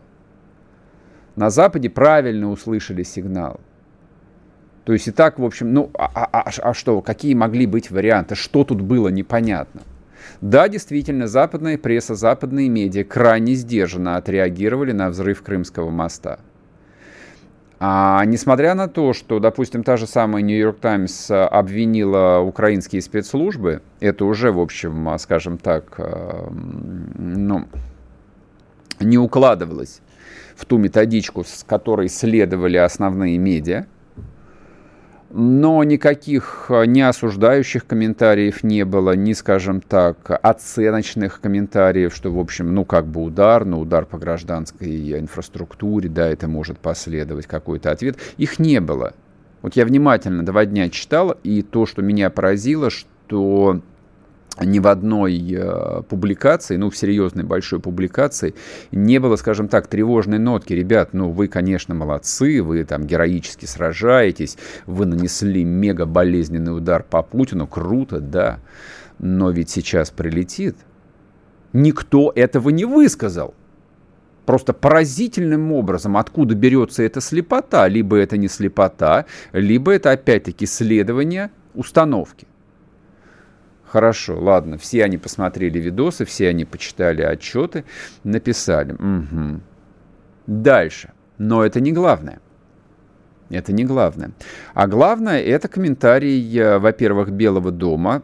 на 1.36 1.50
Западе 1.50 1.90
правильно 1.90 2.50
услышали 2.52 3.04
сигнал. 3.04 3.60
То 4.86 4.94
есть 4.94 5.08
и 5.08 5.12
так, 5.12 5.40
в 5.40 5.46
общем, 5.46 5.74
ну, 5.74 5.90
а, 5.94 6.06
а, 6.14 6.30
а, 6.32 6.50
а 6.50 6.74
что, 6.74 7.02
какие 7.02 7.34
могли 7.34 7.66
быть 7.66 7.90
варианты, 7.90 8.36
что 8.36 8.64
тут 8.64 8.82
было 8.82 9.08
непонятно. 9.08 9.82
Да, 10.42 10.68
действительно, 10.68 11.28
западная 11.28 11.78
пресса, 11.78 12.16
западные 12.16 12.70
медиа 12.70 13.04
крайне 13.04 13.56
сдержанно 13.56 14.18
отреагировали 14.18 14.92
на 14.92 15.10
взрыв 15.10 15.42
Крымского 15.42 15.90
моста. 15.90 16.40
А 17.80 18.24
несмотря 18.26 18.76
на 18.76 18.88
то, 18.88 19.12
что, 19.12 19.40
допустим, 19.40 19.84
та 19.84 19.98
же 19.98 20.08
самая 20.08 20.42
Нью-Йорк 20.42 20.80
Таймс 20.80 21.30
обвинила 21.30 22.40
украинские 22.40 23.02
спецслужбы, 23.02 23.82
это 24.00 24.24
уже, 24.24 24.54
в 24.54 24.60
общем, 24.60 25.10
скажем 25.20 25.58
так, 25.58 25.96
э, 25.98 26.48
ну, 26.50 27.66
не 29.04 29.18
укладывалось 29.18 30.02
в 30.56 30.66
ту 30.66 30.78
методичку, 30.78 31.44
с 31.44 31.64
которой 31.64 32.10
следовали 32.10 32.78
основные 32.78 33.38
медиа. 33.38 33.86
Но 35.36 35.84
никаких 35.84 36.68
э, 36.70 36.86
не 36.86 37.02
осуждающих 37.02 37.88
комментариев 37.88 38.64
не 38.64 38.86
было, 38.86 39.16
ни, 39.16 39.34
скажем 39.34 39.82
так, 39.82 40.40
оценочных 40.44 41.42
комментариев, 41.42 42.14
что, 42.14 42.32
в 42.32 42.38
общем, 42.38 42.76
ну, 42.76 42.86
как 42.86 43.08
бы 43.08 43.24
удар, 43.24 43.66
но 43.66 43.80
удар 43.80 44.06
по 44.06 44.20
гражданской 44.20 45.20
инфраструктуре, 45.20 46.08
да, 46.08 46.28
это 46.28 46.48
может 46.48 46.78
последовать 46.78 47.48
какой-то 47.48 47.90
ответ. 47.90 48.18
Их 48.38 48.60
не 48.60 48.80
было. 48.80 49.14
Вот 49.64 49.76
я 49.76 49.86
внимательно 49.86 50.46
два 50.46 50.66
дня 50.66 50.90
читал, 50.90 51.36
и 51.42 51.64
то, 51.64 51.88
что 51.88 52.04
меня 52.04 52.30
поразило, 52.30 52.92
что 52.92 53.82
ни 54.62 54.80
в 54.80 54.88
одной 54.88 55.52
э, 55.52 56.04
публикации, 56.08 56.76
ну, 56.76 56.90
в 56.90 56.98
серьезной 56.98 57.44
большой 57.44 57.80
публикации, 57.80 58.54
не 58.92 59.20
было, 59.20 59.36
скажем 59.36 59.68
так, 59.68 59.88
тревожной 59.88 60.38
нотки. 60.38 60.74
Ребят, 60.74 61.14
ну, 61.14 61.32
вы, 61.32 61.48
конечно, 61.48 61.96
молодцы, 61.96 62.62
вы 62.62 62.84
там 62.84 63.08
героически 63.08 63.66
сражаетесь, 63.66 64.58
вы 64.86 65.08
нанесли 65.08 65.64
мега 65.64 66.06
болезненный 66.06 66.76
удар 66.76 67.04
по 67.04 67.24
Путину, 67.24 67.66
круто, 67.66 68.20
да, 68.20 68.60
но 69.18 69.50
ведь 69.50 69.72
сейчас 69.72 70.12
прилетит. 70.12 70.76
Никто 71.72 72.32
этого 72.36 72.70
не 72.70 72.86
высказал. 72.86 73.56
просто 74.46 74.74
поразительным 74.74 75.72
образом, 75.72 76.18
откуда 76.18 76.56
берется 76.56 77.04
эта 77.04 77.22
слепота. 77.22 77.88
Либо 77.88 78.18
это 78.18 78.38
не 78.38 78.48
слепота, 78.48 79.26
либо 79.52 79.92
это 79.94 80.12
опять-таки 80.12 80.66
следование 80.66 81.52
установки. 81.74 82.48
Хорошо, 83.94 84.40
ладно, 84.40 84.80
все 84.80 85.04
они 85.04 85.20
посмотрели 85.20 85.78
видосы, 85.78 86.26
все 86.26 86.50
они 86.50 86.66
почитали 86.66 87.22
отчеты, 87.22 87.86
написали. 88.24 88.94
Угу. 88.94 89.62
Дальше. 90.48 91.12
Но 91.38 91.64
это 91.64 91.80
не 91.80 91.92
главное. 91.92 92.40
Это 93.52 93.72
не 93.72 93.86
главное. 93.86 94.32
А 94.74 94.88
главное 94.88 95.44
это 95.44 95.68
комментарий, 95.68 96.58
э, 96.58 96.80
во-первых, 96.80 97.30
Белого 97.30 97.70
дома, 97.70 98.24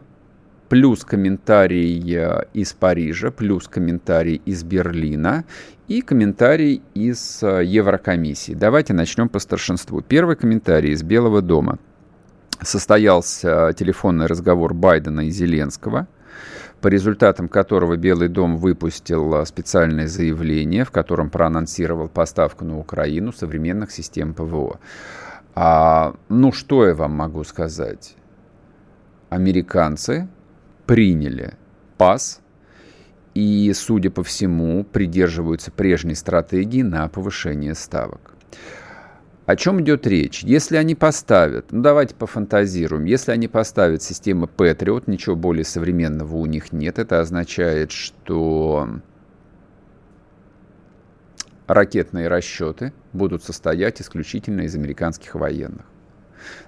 плюс 0.68 1.04
комментарий 1.04 2.16
э, 2.16 2.46
из 2.52 2.72
Парижа, 2.72 3.30
плюс 3.30 3.68
комментарий 3.68 4.42
из 4.44 4.64
Берлина 4.64 5.44
и 5.86 6.02
комментарий 6.02 6.82
из 6.94 7.44
э, 7.44 7.62
Еврокомиссии. 7.64 8.54
Давайте 8.54 8.92
начнем 8.92 9.28
по 9.28 9.38
старшинству. 9.38 10.00
Первый 10.00 10.34
комментарий 10.34 10.90
из 10.90 11.04
Белого 11.04 11.40
дома. 11.42 11.78
Состоялся 12.62 13.72
телефонный 13.76 14.26
разговор 14.26 14.74
Байдена 14.74 15.22
и 15.26 15.30
Зеленского– 15.30 16.06
по 16.80 16.88
результатам 16.88 17.48
которого 17.48 17.96
Белый 17.96 18.28
дом 18.28 18.56
выпустил 18.56 19.34
а, 19.34 19.44
специальное 19.44 20.06
заявление, 20.06 20.84
в 20.84 20.90
котором 20.90 21.30
проанонсировал 21.30 22.08
поставку 22.08 22.64
на 22.64 22.78
Украину 22.78 23.32
современных 23.32 23.90
систем 23.90 24.34
ПВО. 24.34 24.80
А, 25.54 26.14
ну, 26.28 26.52
что 26.52 26.86
я 26.86 26.94
вам 26.94 27.12
могу 27.12 27.44
сказать? 27.44 28.16
Американцы 29.28 30.28
приняли 30.86 31.54
ПАС 31.98 32.40
и, 33.34 33.72
судя 33.74 34.10
по 34.10 34.24
всему, 34.24 34.84
придерживаются 34.84 35.70
прежней 35.70 36.14
стратегии 36.14 36.82
на 36.82 37.08
повышение 37.08 37.74
ставок. 37.74 38.34
О 39.50 39.56
чем 39.56 39.80
идет 39.80 40.06
речь? 40.06 40.44
Если 40.44 40.76
они 40.76 40.94
поставят, 40.94 41.72
ну 41.72 41.82
давайте 41.82 42.14
пофантазируем, 42.14 43.04
если 43.04 43.32
они 43.32 43.48
поставят 43.48 44.00
системы 44.00 44.46
Patriot, 44.46 45.02
ничего 45.08 45.34
более 45.34 45.64
современного 45.64 46.36
у 46.36 46.46
них 46.46 46.72
нет, 46.72 47.00
это 47.00 47.18
означает, 47.18 47.90
что 47.90 48.88
ракетные 51.66 52.28
расчеты 52.28 52.92
будут 53.12 53.42
состоять 53.42 54.00
исключительно 54.00 54.60
из 54.60 54.76
американских 54.76 55.34
военных. 55.34 55.84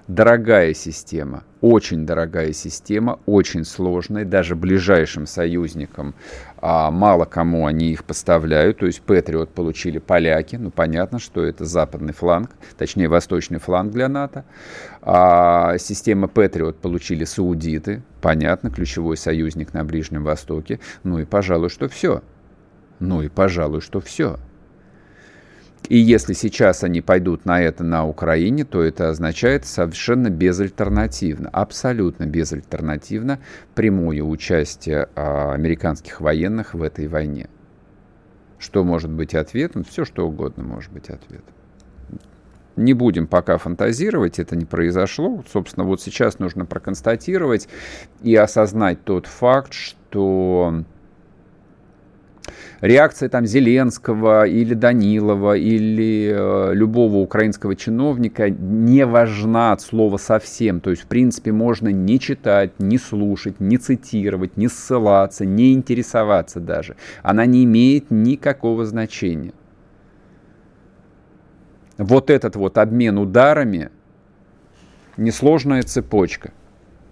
Дорогая 0.09 0.73
система, 0.73 1.45
очень 1.61 2.05
дорогая 2.05 2.51
система, 2.51 3.21
очень 3.25 3.63
сложная, 3.63 4.25
даже 4.25 4.57
ближайшим 4.57 5.25
союзникам 5.25 6.15
а, 6.65 6.91
мало 6.91 7.25
кому 7.25 7.65
они 7.65 7.91
их 7.91 8.05
поставляют, 8.05 8.77
то 8.77 8.85
есть 8.85 9.01
Патриот 9.01 9.49
получили 9.49 9.97
поляки, 9.97 10.55
ну 10.55 10.71
понятно, 10.71 11.19
что 11.19 11.43
это 11.43 11.65
западный 11.65 12.13
фланг, 12.13 12.51
точнее 12.77 13.09
восточный 13.09 13.59
фланг 13.59 13.91
для 13.91 14.07
НАТО, 14.07 14.45
а, 15.01 15.77
система 15.77 16.29
Патриот 16.29 16.77
получили 16.77 17.25
саудиты, 17.25 18.01
понятно, 18.21 18.69
ключевой 18.69 19.17
союзник 19.17 19.73
на 19.73 19.83
Ближнем 19.83 20.23
Востоке, 20.23 20.79
ну 21.03 21.19
и 21.19 21.25
пожалуй, 21.25 21.67
что 21.67 21.89
все. 21.89 22.23
Ну 22.99 23.21
и 23.21 23.27
пожалуй, 23.27 23.81
что 23.81 23.99
все. 23.99 24.37
И 25.89 25.97
если 25.97 26.33
сейчас 26.33 26.83
они 26.83 27.01
пойдут 27.01 27.45
на 27.45 27.61
это 27.61 27.83
на 27.83 28.07
Украине, 28.07 28.63
то 28.63 28.81
это 28.81 29.09
означает 29.09 29.65
совершенно 29.65 30.29
безальтернативно, 30.29 31.49
абсолютно 31.49 32.25
безальтернативно 32.25 33.39
прямое 33.75 34.23
участие 34.23 35.09
а, 35.15 35.53
американских 35.53 36.21
военных 36.21 36.73
в 36.73 36.81
этой 36.81 37.07
войне. 37.07 37.49
Что 38.59 38.85
может 38.85 39.11
быть 39.11 39.35
ответом? 39.35 39.83
Все, 39.83 40.05
что 40.05 40.25
угодно 40.25 40.63
может 40.63 40.91
быть 40.93 41.09
ответом. 41.09 41.53
Не 42.77 42.93
будем 42.93 43.27
пока 43.27 43.57
фантазировать, 43.57 44.39
это 44.39 44.55
не 44.55 44.65
произошло. 44.65 45.43
Собственно, 45.51 45.85
вот 45.85 46.01
сейчас 46.01 46.39
нужно 46.39 46.65
проконстатировать 46.65 47.67
и 48.21 48.33
осознать 48.35 49.03
тот 49.03 49.27
факт, 49.27 49.73
что 49.73 50.83
реакция 52.81 53.29
там 53.29 53.45
Зеленского 53.45 54.45
или 54.45 54.73
Данилова 54.73 55.55
или 55.55 56.31
э, 56.33 56.73
любого 56.73 57.17
украинского 57.17 57.75
чиновника 57.75 58.49
не 58.49 59.05
важна 59.05 59.71
от 59.71 59.81
слова 59.81 60.17
совсем. 60.17 60.81
То 60.81 60.89
есть, 60.89 61.03
в 61.03 61.07
принципе, 61.07 61.51
можно 61.51 61.89
не 61.89 62.19
читать, 62.19 62.71
не 62.79 62.97
слушать, 62.97 63.59
не 63.59 63.77
цитировать, 63.77 64.57
не 64.57 64.67
ссылаться, 64.67 65.45
не 65.45 65.73
интересоваться 65.73 66.59
даже. 66.59 66.95
Она 67.21 67.45
не 67.45 67.63
имеет 67.63 68.11
никакого 68.11 68.85
значения. 68.85 69.53
Вот 71.97 72.29
этот 72.29 72.55
вот 72.55 72.77
обмен 72.77 73.17
ударами 73.17 73.89
несложная 75.15 75.83
цепочка. 75.83 76.51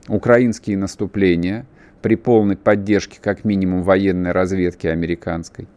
Украинские 0.07 0.77
наступления– 0.77 1.65
при 2.01 2.15
полной 2.15 2.57
поддержке 2.57 3.19
как 3.21 3.43
минимум 3.43 3.83
военной 3.83 4.31
разведки 4.31 4.87
американской. 4.87 5.67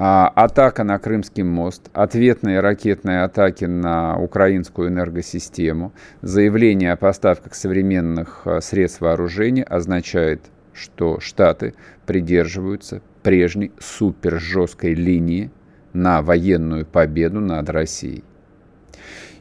А, 0.00 0.28
атака 0.28 0.84
на 0.84 0.98
Крымский 1.00 1.42
мост, 1.42 1.90
ответные 1.92 2.60
ракетные 2.60 3.24
атаки 3.24 3.64
на 3.64 4.16
украинскую 4.16 4.90
энергосистему, 4.90 5.92
заявление 6.22 6.92
о 6.92 6.96
поставках 6.96 7.56
современных 7.56 8.42
а, 8.44 8.60
средств 8.60 9.00
вооружения 9.00 9.64
означает, 9.64 10.42
что 10.72 11.18
Штаты 11.18 11.74
придерживаются 12.06 13.02
прежней 13.24 13.72
супер 13.80 14.38
жесткой 14.38 14.94
линии 14.94 15.50
на 15.92 16.22
военную 16.22 16.86
победу 16.86 17.40
над 17.40 17.68
Россией. 17.68 18.22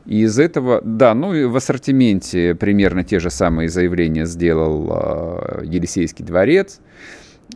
И 0.07 0.21
из 0.21 0.39
этого, 0.39 0.81
да, 0.85 1.13
ну 1.13 1.33
и 1.33 1.43
в 1.43 1.57
ассортименте 1.57 2.55
примерно 2.55 3.03
те 3.03 3.19
же 3.19 3.29
самые 3.29 3.67
заявления 3.67 4.25
сделал 4.25 4.87
э, 4.89 5.65
Елисейский 5.65 6.23
дворец. 6.23 6.79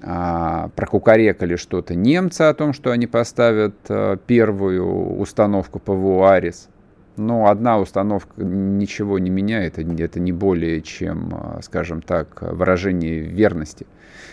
А, 0.03 0.69
прокукарекали 0.75 1.55
что-то 1.55 1.95
немцы 1.95 2.41
о 2.41 2.53
том, 2.53 2.73
что 2.73 2.91
они 2.91 3.07
поставят 3.07 3.75
а, 3.87 4.17
первую 4.17 5.17
установку 5.17 5.79
ПВО 5.79 6.33
«Арис». 6.33 6.67
Но 7.15 7.47
одна 7.47 7.79
установка 7.79 8.43
ничего 8.43 9.17
не 9.17 9.29
меняет, 9.29 9.79
это 9.79 10.19
не 10.19 10.31
более 10.33 10.81
чем, 10.81 11.59
скажем 11.61 12.01
так, 12.01 12.41
выражение 12.41 13.19
верности 13.19 13.85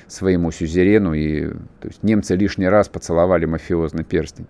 своему 0.06 0.50
сюзерену. 0.50 1.12
И, 1.12 1.50
то 1.80 1.88
есть 1.88 2.02
немцы 2.02 2.34
лишний 2.34 2.68
раз 2.68 2.88
поцеловали 2.88 3.46
мафиозный 3.46 4.04
перстень 4.04 4.46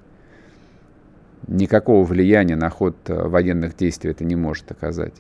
никакого 1.49 2.05
влияния 2.05 2.57
на 2.57 2.71
ход 2.71 2.97
э, 3.09 3.29
военных 3.29 3.77
действий 3.77 4.11
это 4.11 4.25
не 4.25 4.37
может 4.37 4.71
оказать. 4.71 5.15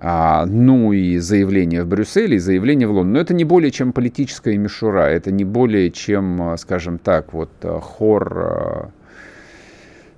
А, 0.00 0.46
ну 0.46 0.92
и 0.92 1.18
заявление 1.18 1.82
в 1.82 1.88
Брюсселе, 1.88 2.36
и 2.36 2.38
заявление 2.38 2.86
в 2.86 2.92
Лондоне. 2.92 3.14
Но 3.14 3.20
это 3.20 3.34
не 3.34 3.44
более 3.44 3.72
чем 3.72 3.92
политическая 3.92 4.56
мишура, 4.56 5.08
это 5.08 5.32
не 5.32 5.44
более 5.44 5.90
чем, 5.90 6.52
э, 6.52 6.56
скажем 6.58 6.98
так, 6.98 7.32
вот 7.32 7.50
э, 7.62 7.80
хор 7.80 8.92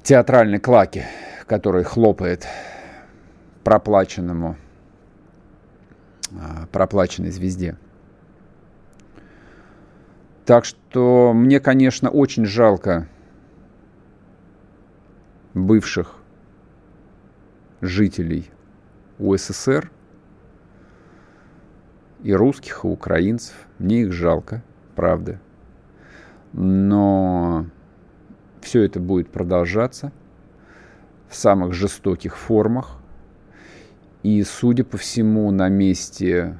театральной 0.03 0.59
клаки, 0.59 1.05
который 1.47 1.85
хлопает 1.85 2.47
проплаченному, 3.65 4.57
проплаченной 6.73 7.31
звезде. 7.31 7.77
Так 10.47 10.65
что 10.65 11.33
мне, 11.35 11.61
конечно, 11.61 12.09
очень 12.09 12.47
жалко 12.47 13.07
бывших 15.55 16.17
жителей 17.81 18.51
УССР, 19.19 19.91
и 22.23 22.33
русских, 22.33 22.85
и 22.85 22.87
украинцев. 22.87 23.55
Мне 23.79 24.03
их 24.03 24.13
жалко, 24.13 24.63
правда. 24.95 25.41
Но 26.53 27.67
все 28.61 28.83
это 28.83 29.01
будет 29.01 29.31
продолжаться 29.31 30.13
в 31.29 31.37
самых 31.37 31.73
жестоких 31.73 32.37
формах. 32.37 32.99
И, 34.23 34.43
судя 34.43 34.85
по 34.85 34.99
всему, 34.99 35.51
на 35.51 35.69
месте 35.69 36.59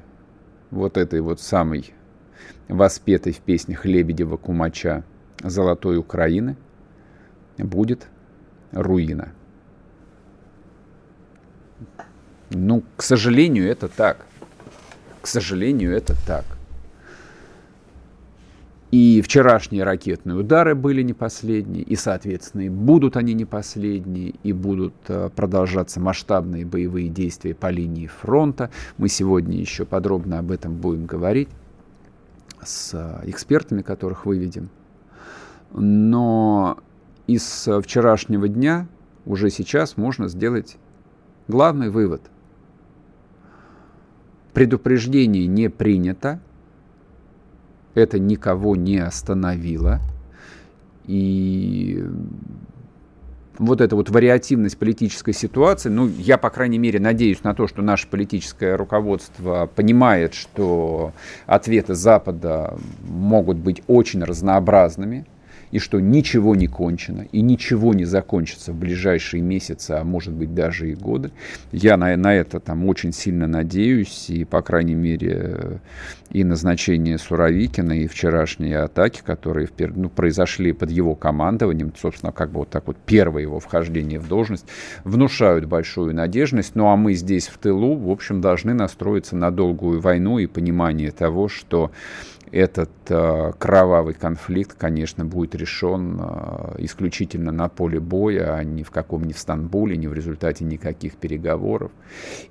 вот 0.71 0.97
этой 0.97 1.21
вот 1.21 1.39
самой 1.39 1.93
воспетой 2.67 3.33
в 3.33 3.41
песнях 3.41 3.85
Лебедева 3.85 4.37
Кумача 4.37 5.03
«Золотой 5.43 5.97
Украины» 5.97 6.57
будет 7.57 8.07
руина. 8.71 9.33
Ну, 12.49 12.83
к 12.97 13.03
сожалению, 13.03 13.69
это 13.69 13.87
так. 13.87 14.25
К 15.21 15.27
сожалению, 15.27 15.95
это 15.95 16.15
так. 16.25 16.45
И 18.91 19.21
вчерашние 19.21 19.83
ракетные 19.83 20.35
удары 20.35 20.75
были 20.75 21.01
не 21.01 21.13
последние, 21.13 21.83
и, 21.83 21.95
соответственно, 21.95 22.63
и 22.63 22.69
будут 22.69 23.15
они 23.15 23.33
не 23.33 23.45
последние, 23.45 24.33
и 24.43 24.51
будут 24.51 24.93
э, 25.07 25.29
продолжаться 25.33 26.01
масштабные 26.01 26.65
боевые 26.65 27.07
действия 27.07 27.55
по 27.55 27.69
линии 27.69 28.07
фронта. 28.07 28.69
Мы 28.97 29.07
сегодня 29.07 29.57
еще 29.57 29.85
подробно 29.85 30.39
об 30.39 30.51
этом 30.51 30.75
будем 30.75 31.05
говорить 31.05 31.47
с 32.61 32.93
э, 32.93 33.29
экспертами, 33.29 33.81
которых 33.81 34.25
выведем. 34.25 34.69
Но 35.71 36.79
из 37.33 37.67
вчерашнего 37.83 38.47
дня 38.47 38.87
уже 39.25 39.49
сейчас 39.49 39.97
можно 39.97 40.27
сделать 40.27 40.77
главный 41.47 41.89
вывод. 41.89 42.21
Предупреждение 44.53 45.47
не 45.47 45.69
принято, 45.69 46.39
это 47.93 48.19
никого 48.19 48.75
не 48.75 48.97
остановило. 48.97 49.99
И 51.05 52.03
вот 53.57 53.79
эта 53.81 53.95
вот 53.95 54.09
вариативность 54.09 54.77
политической 54.77 55.33
ситуации, 55.33 55.89
ну, 55.89 56.07
я, 56.07 56.37
по 56.37 56.49
крайней 56.49 56.79
мере, 56.79 56.99
надеюсь 56.99 57.43
на 57.43 57.53
то, 57.53 57.67
что 57.67 57.81
наше 57.81 58.07
политическое 58.07 58.75
руководство 58.75 59.69
понимает, 59.73 60.33
что 60.33 61.13
ответы 61.45 61.93
Запада 61.93 62.77
могут 63.03 63.57
быть 63.57 63.83
очень 63.87 64.23
разнообразными, 64.23 65.25
и 65.71 65.79
что 65.79 65.99
ничего 65.99 66.55
не 66.55 66.67
кончено, 66.67 67.25
и 67.31 67.41
ничего 67.41 67.93
не 67.93 68.05
закончится 68.05 68.71
в 68.71 68.75
ближайшие 68.75 69.41
месяцы, 69.41 69.91
а 69.91 70.03
может 70.03 70.33
быть 70.33 70.53
даже 70.53 70.91
и 70.91 70.95
годы. 70.95 71.31
Я 71.71 71.97
на, 71.97 72.15
на 72.17 72.33
это 72.33 72.59
там 72.59 72.85
очень 72.85 73.13
сильно 73.13 73.47
надеюсь, 73.47 74.29
и, 74.29 74.43
по 74.45 74.61
крайней 74.61 74.95
мере, 74.95 75.81
и 76.31 76.43
назначение 76.43 77.17
Суровикина, 77.17 77.93
и 77.93 78.07
вчерашние 78.07 78.79
атаки, 78.79 79.21
которые 79.25 79.69
ну, 79.95 80.09
произошли 80.09 80.73
под 80.73 80.91
его 80.91 81.15
командованием, 81.15 81.93
собственно, 81.99 82.31
как 82.31 82.51
бы 82.51 82.59
вот 82.59 82.69
так 82.69 82.87
вот 82.87 82.97
первое 83.05 83.41
его 83.41 83.59
вхождение 83.59 84.19
в 84.19 84.27
должность, 84.27 84.65
внушают 85.03 85.65
большую 85.65 86.15
надежность. 86.15 86.75
Ну 86.75 86.87
а 86.87 86.95
мы 86.95 87.13
здесь 87.13 87.47
в 87.47 87.57
тылу, 87.57 87.95
в 87.95 88.09
общем, 88.09 88.41
должны 88.41 88.73
настроиться 88.73 89.35
на 89.35 89.51
долгую 89.51 89.99
войну 89.99 90.39
и 90.39 90.47
понимание 90.47 91.11
того, 91.11 91.47
что 91.49 91.91
этот 92.51 92.89
э, 93.07 93.51
кровавый 93.57 94.13
конфликт, 94.13 94.75
конечно, 94.77 95.23
будет 95.23 95.55
решен 95.55 96.19
э, 96.21 96.75
исключительно 96.79 97.51
на 97.51 97.69
поле 97.69 97.99
боя, 97.99 98.55
а 98.55 98.63
не 98.63 98.83
в 98.83 98.91
каком 98.91 99.23
ни 99.23 99.31
в 99.31 99.39
Стамбуле, 99.39 99.95
ни 99.95 100.07
в 100.07 100.13
результате 100.13 100.65
никаких 100.65 101.15
переговоров. 101.15 101.91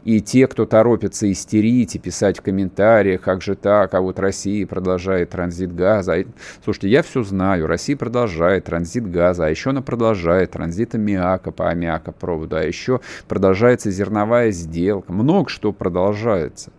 И 0.04 0.22
те, 0.22 0.46
кто 0.46 0.64
торопится 0.64 1.30
истерить 1.30 1.96
и 1.96 1.98
писать 1.98 2.38
в 2.38 2.42
комментариях, 2.42 3.20
как 3.20 3.42
же 3.42 3.54
так, 3.54 3.92
а 3.92 4.00
вот 4.00 4.18
Россия 4.18 4.66
продолжает 4.66 5.30
транзит 5.30 5.74
газа. 5.74 6.24
Слушайте, 6.64 6.88
я 6.88 7.02
все 7.02 7.22
знаю, 7.22 7.66
Россия 7.66 7.96
продолжает 7.96 8.64
транзит 8.64 9.10
газа, 9.10 9.46
а 9.46 9.50
еще 9.50 9.70
она 9.70 9.82
продолжает 9.82 10.52
транзит 10.52 10.94
аммиака 10.94 11.50
по 11.50 11.68
аммиакопроводу, 11.68 12.56
а 12.56 12.62
еще 12.62 13.00
продолжается 13.28 13.90
зерновая 13.90 14.50
сделка. 14.50 15.12
Много 15.12 15.50
что 15.50 15.72
продолжается. 15.72 16.72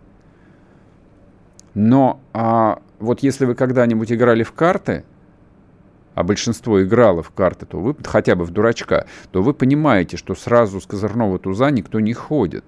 Но 1.74 2.20
а, 2.34 2.80
вот 3.02 3.20
если 3.20 3.44
вы 3.44 3.54
когда-нибудь 3.54 4.12
играли 4.12 4.44
в 4.44 4.52
карты, 4.52 5.04
а 6.14 6.22
большинство 6.22 6.82
играло 6.82 7.22
в 7.22 7.30
карты, 7.30 7.66
то 7.66 7.80
вы 7.80 7.96
хотя 8.04 8.36
бы 8.36 8.44
в 8.44 8.50
дурачка, 8.50 9.06
то 9.32 9.42
вы 9.42 9.54
понимаете, 9.54 10.16
что 10.16 10.34
сразу 10.34 10.80
с 10.80 10.86
козырного 10.86 11.38
туза 11.38 11.70
никто 11.70 11.98
не 12.00 12.12
ходит. 12.12 12.64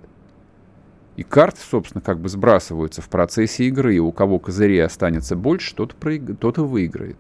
И 1.16 1.22
карты, 1.22 1.60
собственно, 1.60 2.00
как 2.02 2.18
бы 2.18 2.28
сбрасываются 2.28 3.00
в 3.00 3.08
процессе 3.08 3.64
игры, 3.64 3.94
и 3.94 4.00
у 4.00 4.10
кого 4.10 4.40
козырей 4.40 4.84
останется 4.84 5.36
больше, 5.36 5.74
тот, 5.76 5.94
проиг... 5.94 6.36
тот 6.38 6.58
и 6.58 6.62
выиграет. 6.62 7.18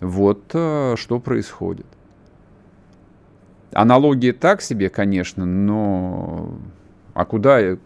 Вот 0.00 0.44
а, 0.54 0.94
что 0.96 1.18
происходит. 1.18 1.86
Аналогия 3.72 4.32
так 4.32 4.62
себе, 4.62 4.90
конечно, 4.90 5.44
но 5.44 6.56
а 7.14 7.24
куда, 7.24 7.76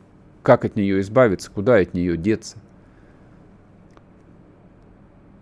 как 0.43 0.67
от 0.67 0.77
нее 0.77 1.01
избавиться, 1.01 1.51
куда 1.51 1.77
от 1.77 1.95
нее 1.95 2.19
деться? 2.19 2.59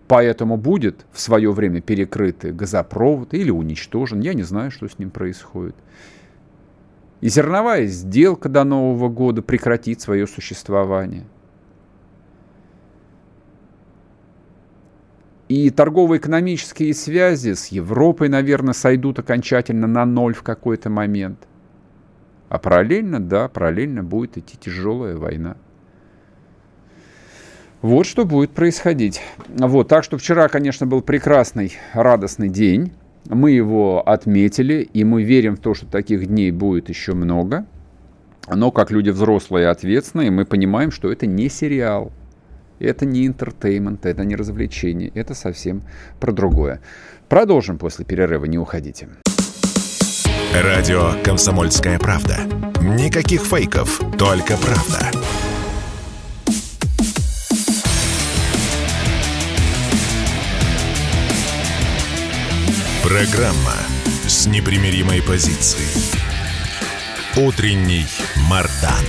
Поэтому 0.08 0.56
будет 0.56 1.04
в 1.12 1.20
свое 1.20 1.50
время 1.50 1.80
перекрытый 1.80 2.52
газопровод 2.52 3.34
или 3.34 3.50
уничтожен. 3.50 4.20
Я 4.20 4.34
не 4.34 4.44
знаю, 4.44 4.70
что 4.70 4.88
с 4.88 4.98
ним 4.98 5.10
происходит. 5.10 5.74
И 7.20 7.28
зерновая 7.28 7.86
сделка 7.86 8.48
до 8.48 8.62
Нового 8.62 9.08
года 9.08 9.42
прекратит 9.42 10.00
свое 10.00 10.26
существование. 10.26 11.24
И 15.48 15.70
торгово-экономические 15.70 16.92
связи 16.92 17.54
с 17.54 17.68
Европой, 17.68 18.28
наверное, 18.28 18.74
сойдут 18.74 19.18
окончательно 19.18 19.86
на 19.86 20.04
ноль 20.04 20.34
в 20.34 20.42
какой-то 20.42 20.90
момент. 20.90 21.48
А 22.48 22.58
параллельно, 22.58 23.20
да, 23.20 23.48
параллельно 23.48 24.02
будет 24.02 24.38
идти 24.38 24.56
тяжелая 24.58 25.16
война. 25.16 25.56
Вот 27.82 28.06
что 28.06 28.24
будет 28.24 28.50
происходить. 28.50 29.20
Вот, 29.48 29.88
так 29.88 30.02
что 30.02 30.16
вчера, 30.18 30.48
конечно, 30.48 30.86
был 30.86 31.02
прекрасный, 31.02 31.76
радостный 31.92 32.48
день. 32.48 32.92
Мы 33.28 33.50
его 33.50 34.02
отметили, 34.08 34.88
и 34.92 35.04
мы 35.04 35.22
верим 35.22 35.56
в 35.56 35.60
то, 35.60 35.74
что 35.74 35.86
таких 35.86 36.26
дней 36.26 36.50
будет 36.52 36.88
еще 36.88 37.12
много. 37.12 37.66
Но 38.48 38.70
как 38.70 38.90
люди 38.90 39.10
взрослые 39.10 39.64
и 39.64 39.68
ответственные, 39.68 40.30
мы 40.30 40.44
понимаем, 40.44 40.90
что 40.90 41.10
это 41.10 41.26
не 41.26 41.48
сериал. 41.48 42.12
Это 42.78 43.04
не 43.04 43.26
интертеймент, 43.26 44.06
это 44.06 44.24
не 44.24 44.36
развлечение, 44.36 45.10
это 45.14 45.34
совсем 45.34 45.82
про 46.20 46.32
другое. 46.32 46.80
Продолжим 47.28 47.78
после 47.78 48.04
перерыва, 48.04 48.44
не 48.44 48.58
уходите. 48.58 49.08
Радио 50.54 51.12
«Комсомольская 51.24 51.98
правда». 51.98 52.38
Никаких 52.80 53.42
фейков, 53.42 54.00
только 54.18 54.56
правда. 54.56 55.10
Программа 63.06 63.76
с 64.26 64.48
непримиримой 64.48 65.22
позицией. 65.22 66.10
Утренний 67.36 68.04
Мардан. 68.50 69.06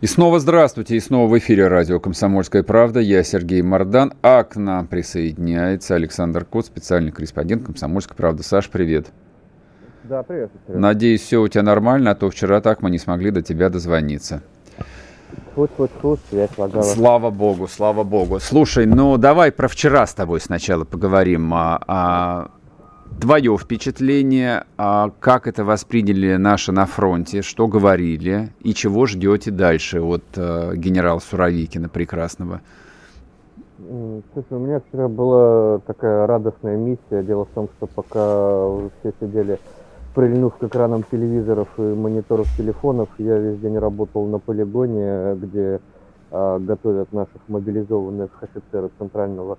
И 0.00 0.08
снова 0.08 0.40
здравствуйте, 0.40 0.96
и 0.96 1.00
снова 1.00 1.30
в 1.30 1.38
эфире 1.38 1.68
радио 1.68 2.00
«Комсомольская 2.00 2.64
правда». 2.64 2.98
Я 2.98 3.22
Сергей 3.22 3.62
Мардан, 3.62 4.12
а 4.22 4.42
к 4.42 4.56
нам 4.56 4.88
присоединяется 4.88 5.94
Александр 5.94 6.44
Кот, 6.44 6.66
специальный 6.66 7.12
корреспондент 7.12 7.64
«Комсомольской 7.64 8.16
правды». 8.16 8.42
Саш, 8.42 8.70
привет. 8.70 9.06
Да, 10.02 10.24
привет. 10.24 10.50
привет. 10.66 10.80
Надеюсь, 10.80 11.20
все 11.20 11.40
у 11.40 11.46
тебя 11.46 11.62
нормально, 11.62 12.10
а 12.10 12.14
то 12.16 12.28
вчера 12.28 12.60
так 12.60 12.82
мы 12.82 12.90
не 12.90 12.98
смогли 12.98 13.30
до 13.30 13.42
тебя 13.42 13.68
дозвониться. 13.68 14.42
Фу-фу-фу, 15.54 16.18
связь 16.28 16.50
лагала. 16.58 16.82
Слава 16.82 17.30
богу, 17.30 17.66
слава 17.66 18.04
богу. 18.04 18.38
Слушай, 18.40 18.86
ну 18.86 19.16
давай 19.16 19.50
про 19.50 19.68
вчера 19.68 20.06
с 20.06 20.14
тобой 20.14 20.40
сначала 20.40 20.84
поговорим. 20.84 21.52
А, 21.54 21.80
а, 21.86 22.50
твое 23.20 23.56
впечатление, 23.56 24.64
а, 24.76 25.10
как 25.18 25.46
это 25.46 25.64
восприняли 25.64 26.36
наши 26.36 26.72
на 26.72 26.86
фронте, 26.86 27.42
что 27.42 27.68
говорили 27.68 28.50
и 28.60 28.74
чего 28.74 29.06
ждете 29.06 29.50
дальше 29.50 30.00
от 30.02 30.24
а, 30.36 30.74
генерала 30.74 31.20
Суровикина 31.20 31.88
прекрасного? 31.88 32.60
Слушай, 33.78 34.52
у 34.52 34.58
меня 34.58 34.80
вчера 34.88 35.08
была 35.08 35.78
такая 35.80 36.26
радостная 36.26 36.76
миссия. 36.76 37.22
Дело 37.22 37.44
в 37.44 37.50
том, 37.50 37.68
что 37.76 37.86
пока 37.86 38.88
все 39.00 39.12
сидели 39.20 39.58
прильнув 40.16 40.56
к 40.56 40.64
экранам 40.64 41.02
телевизоров 41.02 41.68
и 41.76 41.82
мониторов 41.82 42.48
телефонов, 42.56 43.10
я 43.18 43.36
весь 43.36 43.60
день 43.60 43.76
работал 43.76 44.24
на 44.24 44.38
полигоне, 44.38 45.34
где 45.34 45.78
а, 46.30 46.58
готовят 46.58 47.12
наших 47.12 47.42
мобилизованных 47.48 48.30
офицеров 48.40 48.92
Центрального 48.98 49.58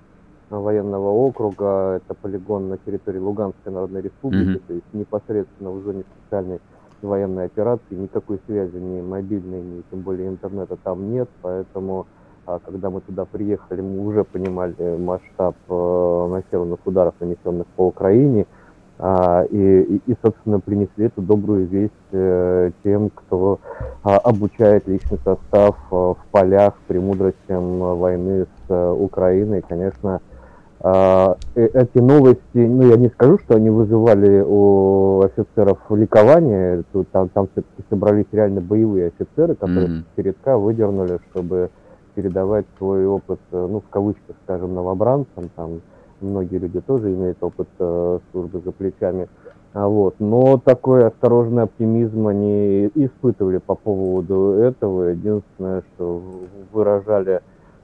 военного 0.50 1.10
округа. 1.10 1.98
Это 1.98 2.16
полигон 2.16 2.70
на 2.70 2.78
территории 2.80 3.20
Луганской 3.20 3.72
Народной 3.72 4.02
Республики, 4.02 4.58
mm-hmm. 4.58 4.68
то 4.68 4.74
есть 4.74 4.86
непосредственно 4.94 5.70
в 5.70 5.84
зоне 5.84 6.04
специальной 6.18 6.60
военной 7.04 7.46
операции. 7.46 7.94
Никакой 7.94 8.40
связи 8.48 8.78
ни 8.78 9.00
мобильной, 9.02 9.62
ни 9.62 9.84
тем 9.92 10.00
более 10.00 10.28
интернета 10.28 10.76
там 10.84 11.12
нет, 11.12 11.30
поэтому 11.44 12.08
а, 12.48 12.58
когда 12.66 12.90
мы 12.90 13.02
туда 13.02 13.26
приехали, 13.26 13.82
мы 13.82 14.08
уже 14.08 14.24
понимали 14.24 14.98
масштаб 14.98 15.56
э, 15.70 16.28
населенных 16.32 16.80
ударов, 16.84 17.14
нанесенных 17.20 17.68
по 17.76 17.86
Украине. 17.86 18.48
А, 19.00 19.44
и, 19.44 20.02
и, 20.08 20.16
собственно, 20.24 20.60
принесли 20.60 21.06
эту 21.06 21.22
добрую 21.22 21.68
весть 21.68 21.94
э, 22.12 22.72
тем, 22.84 23.12
кто 23.14 23.60
а, 24.04 24.18
обучает 24.18 24.88
личный 24.88 25.20
состав 25.20 25.78
э, 25.92 25.96
в 25.96 26.18
полях 26.32 26.74
премудростям 26.88 27.78
войны 27.78 28.46
с 28.46 28.70
э, 28.70 28.92
Украиной. 28.92 29.62
Конечно, 29.62 30.20
а, 30.80 31.38
эти 31.54 32.00
новости, 32.00 32.42
ну, 32.56 32.88
я 32.90 32.96
не 32.98 33.10
скажу, 33.10 33.38
что 33.38 33.56
они 33.56 33.70
вызывали 33.70 34.44
у 34.44 35.22
офицеров 35.22 35.78
ликование, 35.92 36.84
тут, 36.92 37.08
там, 37.10 37.30
там 37.30 37.50
все-таки 37.52 37.84
собрались 37.92 38.28
реально 38.32 38.62
боевые 38.62 39.08
офицеры, 39.08 39.54
которые 39.54 39.90
mm-hmm. 39.90 40.04
передка 40.16 40.58
выдернули, 40.58 41.20
чтобы 41.30 41.70
передавать 42.16 42.66
свой 42.80 43.06
опыт, 43.06 43.40
ну, 43.52 43.80
в 43.80 43.90
кавычках, 43.92 44.36
скажем, 44.44 44.74
новобранцам, 44.74 45.50
там, 45.56 45.82
многие 46.22 46.58
люди 46.58 46.82
тоже 46.82 47.14
имеют 47.14 47.38
опыт 47.42 47.68
э, 47.80 48.20
службы 48.32 48.62
за 48.64 48.72
плечами. 48.72 49.28
А 49.74 49.88
вот. 49.88 50.16
Но 50.20 50.58
такой 50.58 51.06
осторожный 51.06 51.64
оптимизм 51.64 52.28
они 52.28 52.88
испытывали 52.96 53.60
по 53.60 53.76
поводу 53.76 54.54
этого. 54.54 55.10
Единственное, 55.10 55.84
что 55.94 56.22
выражали 56.72 57.42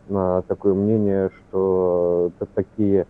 на 0.10 0.42
такое 0.44 0.74
мнение, 0.74 1.30
что 1.50 2.32
это 2.40 2.50
такие 2.54 3.06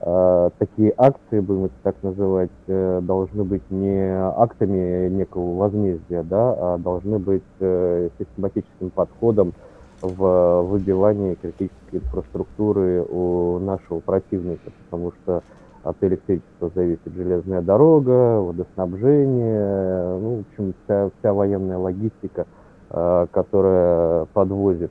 э, 0.00 0.50
такие 0.58 0.94
акции, 0.96 1.40
будем 1.40 1.64
это 1.66 1.74
так 1.82 1.96
называть, 2.02 2.50
э, 2.66 3.00
должны 3.02 3.44
быть 3.44 3.68
не 3.70 4.16
актами 4.16 5.08
некого 5.08 5.56
возмездия, 5.56 6.22
да, 6.22 6.54
а 6.56 6.78
должны 6.78 7.18
быть 7.18 7.42
э, 7.60 8.08
систематическим 8.18 8.90
подходом 8.90 9.52
в 10.00 10.62
выбивании 10.62 11.34
критической 11.34 12.00
инфраструктуры 12.00 13.02
у 13.02 13.58
нашего 13.58 14.00
противника, 14.00 14.70
потому 14.84 15.12
что 15.12 15.42
от 15.82 15.96
электричества 16.02 16.70
зависит 16.74 17.12
железная 17.14 17.62
дорога, 17.62 18.40
водоснабжение, 18.40 20.18
ну, 20.18 20.36
в 20.36 20.40
общем, 20.40 20.74
вся, 20.84 21.10
вся 21.18 21.32
военная 21.32 21.78
логистика, 21.78 22.46
э, 22.90 23.26
которая 23.30 24.26
подвозит 24.26 24.90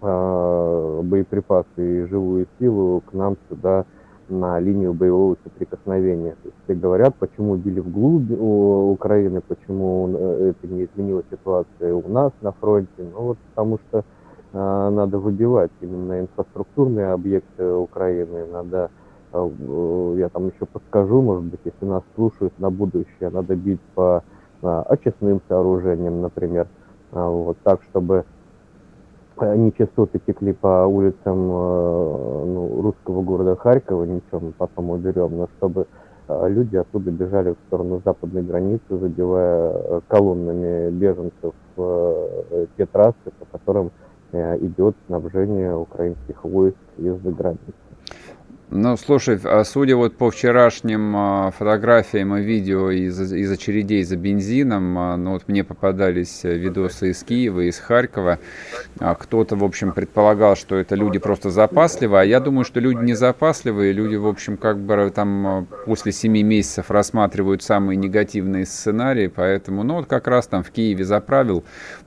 э, 0.00 1.00
боеприпасы 1.04 1.66
и 1.76 2.04
живую 2.06 2.46
силу 2.58 3.02
к 3.06 3.12
нам 3.12 3.36
сюда 3.48 3.84
на 4.28 4.58
линию 4.58 4.94
боевого 4.94 5.36
соприкосновения. 5.44 6.32
То 6.42 6.48
есть 6.48 6.56
все 6.64 6.74
говорят, 6.74 7.14
почему 7.16 7.56
били 7.56 7.80
вглубь 7.80 8.30
Украины, 8.30 9.40
почему 9.40 10.08
э, 10.12 10.52
это 10.52 10.72
не 10.72 10.84
изменила 10.84 11.22
ситуация 11.30 11.94
у 11.94 12.08
нас 12.08 12.32
на 12.40 12.52
фронте. 12.52 12.90
Ну 12.98 13.20
вот 13.20 13.38
потому 13.50 13.78
что 13.78 13.98
э, 13.98 14.02
надо 14.52 15.18
выбивать 15.18 15.72
именно 15.80 16.20
инфраструктурные 16.20 17.12
объекты 17.12 17.70
Украины, 17.72 18.46
надо 18.46 18.90
э, 19.32 20.14
я 20.18 20.28
там 20.28 20.46
еще 20.48 20.66
подскажу, 20.66 21.20
может 21.22 21.44
быть, 21.44 21.60
если 21.64 21.84
нас 21.84 22.02
слушают 22.14 22.58
на 22.58 22.70
будущее, 22.70 23.30
надо 23.30 23.54
бить 23.54 23.80
по 23.94 24.22
очистным 24.62 25.42
сооружениям, 25.46 26.22
например, 26.22 26.68
вот 27.12 27.58
так, 27.64 27.82
чтобы 27.90 28.24
нечистоты 29.40 30.20
текли 30.26 30.52
по 30.52 30.86
улицам 30.86 31.50
э, 31.50 32.44
ну, 32.46 32.82
русского 32.82 33.22
города 33.22 33.56
Харькова, 33.56 34.04
ничего 34.04 34.40
мы 34.40 34.52
потом 34.52 34.90
уберем, 34.90 35.36
но 35.36 35.48
чтобы 35.58 35.86
э, 36.28 36.48
люди 36.48 36.76
оттуда 36.76 37.10
бежали 37.10 37.50
в 37.50 37.56
сторону 37.66 38.00
западной 38.04 38.42
границы, 38.42 38.82
забивая 38.90 39.72
э, 39.72 40.00
колоннами 40.08 40.90
беженцев 40.90 41.54
те 42.76 42.86
трассы, 42.86 43.32
по 43.40 43.46
которым 43.46 43.90
идет 44.32 44.94
снабжение 45.08 45.76
украинских 45.76 46.44
войск 46.44 46.76
из-за 46.98 47.32
границы. 47.32 47.83
Ну, 48.76 48.96
слушай, 48.96 49.38
а 49.44 49.62
судя 49.62 49.94
вот 49.94 50.16
по 50.16 50.32
вчерашним 50.32 51.14
а, 51.16 51.52
фотографиям 51.52 52.36
и 52.36 52.42
видео 52.42 52.90
из, 52.90 53.32
из 53.32 53.52
очередей 53.52 54.02
за 54.02 54.16
бензином, 54.16 54.98
а, 54.98 55.16
ну 55.16 55.34
вот 55.34 55.44
мне 55.46 55.62
попадались 55.62 56.40
видосы 56.42 57.12
из 57.12 57.22
Киева, 57.22 57.68
из 57.68 57.78
Харькова. 57.78 58.40
Кто-то, 58.98 59.54
в 59.54 59.62
общем, 59.62 59.92
предполагал, 59.92 60.56
что 60.56 60.74
это 60.74 60.96
люди 60.96 61.20
просто 61.20 61.50
запасливые, 61.50 62.22
а 62.22 62.24
я 62.24 62.40
думаю, 62.40 62.64
что 62.64 62.80
люди 62.80 62.98
не 62.98 63.14
запасливые, 63.14 63.92
люди, 63.92 64.16
в 64.16 64.26
общем, 64.26 64.56
как 64.56 64.80
бы 64.80 65.12
там 65.14 65.68
после 65.86 66.10
семи 66.10 66.42
месяцев 66.42 66.90
рассматривают 66.90 67.62
самые 67.62 67.96
негативные 67.96 68.66
сценарии, 68.66 69.28
поэтому, 69.28 69.84
ну 69.84 69.94
вот 69.94 70.06
как 70.06 70.26
раз 70.26 70.48
там 70.48 70.64
в 70.64 70.72
Киеве 70.72 71.04
заправил 71.04 71.62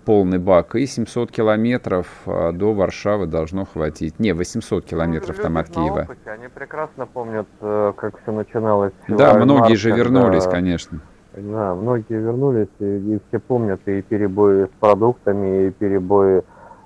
полный 0.07 0.39
бак, 0.39 0.75
и 0.75 0.85
700 0.85 1.31
километров 1.31 2.07
до 2.25 2.73
Варшавы 2.73 3.27
должно 3.27 3.65
хватить. 3.65 4.19
Не, 4.19 4.31
800 4.31 4.85
километров 4.85 5.35
ну, 5.37 5.43
там 5.43 5.57
от 5.57 5.69
Киева. 5.69 6.03
Опыте, 6.03 6.31
они 6.31 6.47
прекрасно 6.47 7.05
помнят, 7.05 7.47
э, 7.59 7.91
как 7.97 8.21
все 8.21 8.31
начиналось. 8.31 8.93
Да, 9.09 9.33
многие 9.33 9.59
март, 9.59 9.77
же 9.77 9.91
вернулись, 9.91 10.43
когда... 10.43 10.55
конечно. 10.55 11.01
Да, 11.35 11.75
многие 11.75 12.19
вернулись, 12.21 12.69
и, 12.79 12.85
и 13.15 13.21
все 13.27 13.39
помнят 13.39 13.81
и 13.85 14.01
перебои 14.01 14.67
с 14.67 14.79
продуктами, 14.79 15.67
и 15.67 15.71
перебои 15.71 16.41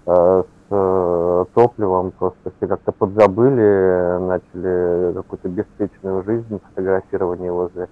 э, 0.07 0.43
с 0.43 0.71
э, 0.71 1.45
топливом. 1.53 2.11
Просто 2.17 2.51
все 2.57 2.67
как-то 2.67 2.91
подзабыли, 2.91 4.17
начали 4.19 5.13
какую-то 5.13 5.47
беспечную 5.47 6.23
жизнь, 6.23 6.59
фотографирование 6.69 7.51
возле 7.51 7.87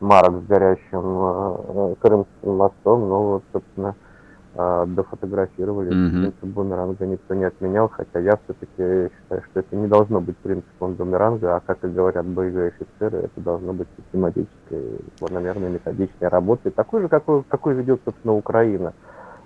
марок 0.00 0.42
с 0.42 0.46
горящим 0.48 0.82
э, 0.92 1.56
э 1.68 1.94
Крымским 2.00 2.56
мостом. 2.56 3.08
Ну 3.08 3.22
вот, 3.22 3.44
собственно, 3.52 3.94
а, 4.54 4.84
дофотографировали. 4.84 5.90
Mm-hmm. 5.90 6.20
Принцип 6.20 6.44
бумеранга 6.44 7.06
никто 7.06 7.34
не 7.34 7.44
отменял, 7.44 7.88
хотя 7.88 8.18
я 8.18 8.38
все-таки 8.44 9.10
считаю, 9.14 9.42
что 9.50 9.60
это 9.60 9.76
не 9.76 9.86
должно 9.86 10.20
быть 10.20 10.36
принципом 10.38 10.92
бумеранга, 10.92 11.56
а 11.56 11.60
как 11.60 11.82
и 11.84 11.88
говорят 11.88 12.26
боевые 12.26 12.68
офицеры, 12.68 13.18
это 13.24 13.40
должно 13.40 13.72
быть 13.72 13.88
систематической, 13.96 15.00
планомерной, 15.18 15.70
методичной 15.70 16.28
работой, 16.28 16.70
такой 16.70 17.00
же, 17.00 17.08
какой, 17.08 17.42
какой 17.44 17.74
ведет, 17.74 18.02
собственно, 18.04 18.34
Украина 18.34 18.92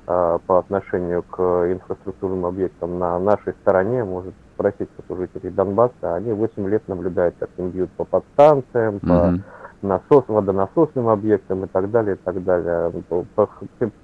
а, 0.08 0.38
по 0.38 0.58
отношению 0.58 1.22
к 1.22 1.40
инфраструктурным 1.40 2.44
объектам 2.44 2.98
на 2.98 3.18
нашей 3.20 3.52
стороне, 3.62 4.02
может 4.02 4.34
спросить 4.54 4.88
вот 4.96 5.16
у 5.16 5.20
жителей 5.20 5.50
Донбасса, 5.50 6.16
они 6.16 6.32
8 6.32 6.68
лет 6.68 6.82
наблюдают, 6.88 7.36
как 7.38 7.50
им 7.58 7.70
бьют 7.70 7.90
по 7.92 8.04
подстанциям, 8.04 8.96
mm-hmm. 8.96 9.06
по 9.06 9.40
насос, 9.82 10.24
водонасосным 10.28 11.08
объектам 11.08 11.64
и 11.64 11.68
так 11.68 11.90
далее, 11.90 12.16
и 12.16 12.18
так 12.18 12.42
далее. 12.42 12.92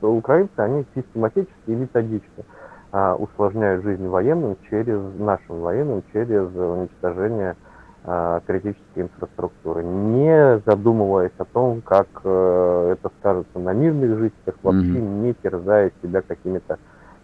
Украинцы, 0.03 0.59
они 0.59 0.85
систематически 0.95 1.53
и 1.67 1.75
методично 1.75 2.45
а, 2.93 3.15
усложняют 3.17 3.83
жизнь 3.83 4.07
военным 4.07 4.57
через, 4.69 5.01
нашим 5.19 5.61
военным, 5.61 6.03
через 6.13 6.55
уничтожение 6.55 7.57
а, 8.05 8.41
критической 8.47 9.05
инфраструктуры, 9.05 9.85
не 9.85 10.61
задумываясь 10.67 11.33
о 11.39 11.45
том, 11.45 11.81
как 11.83 12.09
э, 12.25 12.97
это 12.99 13.13
скажется 13.21 13.59
на 13.61 13.73
мирных 13.73 14.19
жителях, 14.19 14.57
вообще 14.63 14.89
mm-hmm. 14.89 15.21
не 15.23 15.35
терзая 15.35 15.93
себя 16.03 16.21
какими-то 16.21 16.79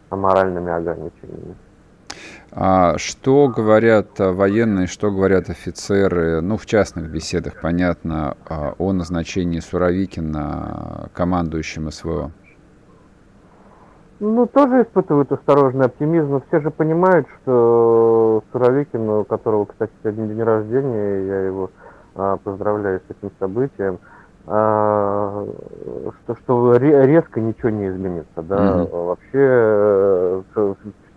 аморальными 0.08 0.70
ограничениями. 0.70 1.56
А 2.50 2.96
что 2.98 3.48
говорят 3.48 4.18
военные, 4.18 4.87
что 4.87 5.11
говорят 5.11 5.50
офицеры, 5.50 6.40
ну, 6.40 6.57
в 6.57 6.66
частных 6.66 7.11
беседах, 7.11 7.61
понятно, 7.61 8.37
а, 8.48 8.74
о 8.78 8.92
назначении 8.92 9.61
Суровикина 9.61 11.11
командующим 11.12 11.90
СВО? 11.90 12.33
Ну, 14.20 14.46
тоже 14.46 14.83
испытывают 14.83 15.31
осторожный 15.31 15.87
оптимизм, 15.87 16.31
но 16.31 16.42
все 16.48 16.61
же 16.61 16.70
понимают, 16.70 17.28
что 17.42 18.42
Суровикин, 18.52 19.09
у 19.09 19.24
которого, 19.24 19.66
кстати, 19.66 19.92
сегодня 20.02 20.26
день 20.26 20.42
рождения, 20.42 21.26
я 21.26 21.40
его 21.42 21.70
а, 22.16 22.37
поздравляю 22.38 23.00
с 23.07 23.11
этим 23.11 23.31
событием, 23.38 24.00
а, 24.46 25.46
что, 26.24 26.35
что 26.35 26.76
резко 26.76 27.40
ничего 27.40 27.70
не 27.70 27.88
изменится, 27.88 28.42
да, 28.42 28.57
mm-hmm. 28.57 29.04
вообще 29.07 29.28
э, 29.35 30.42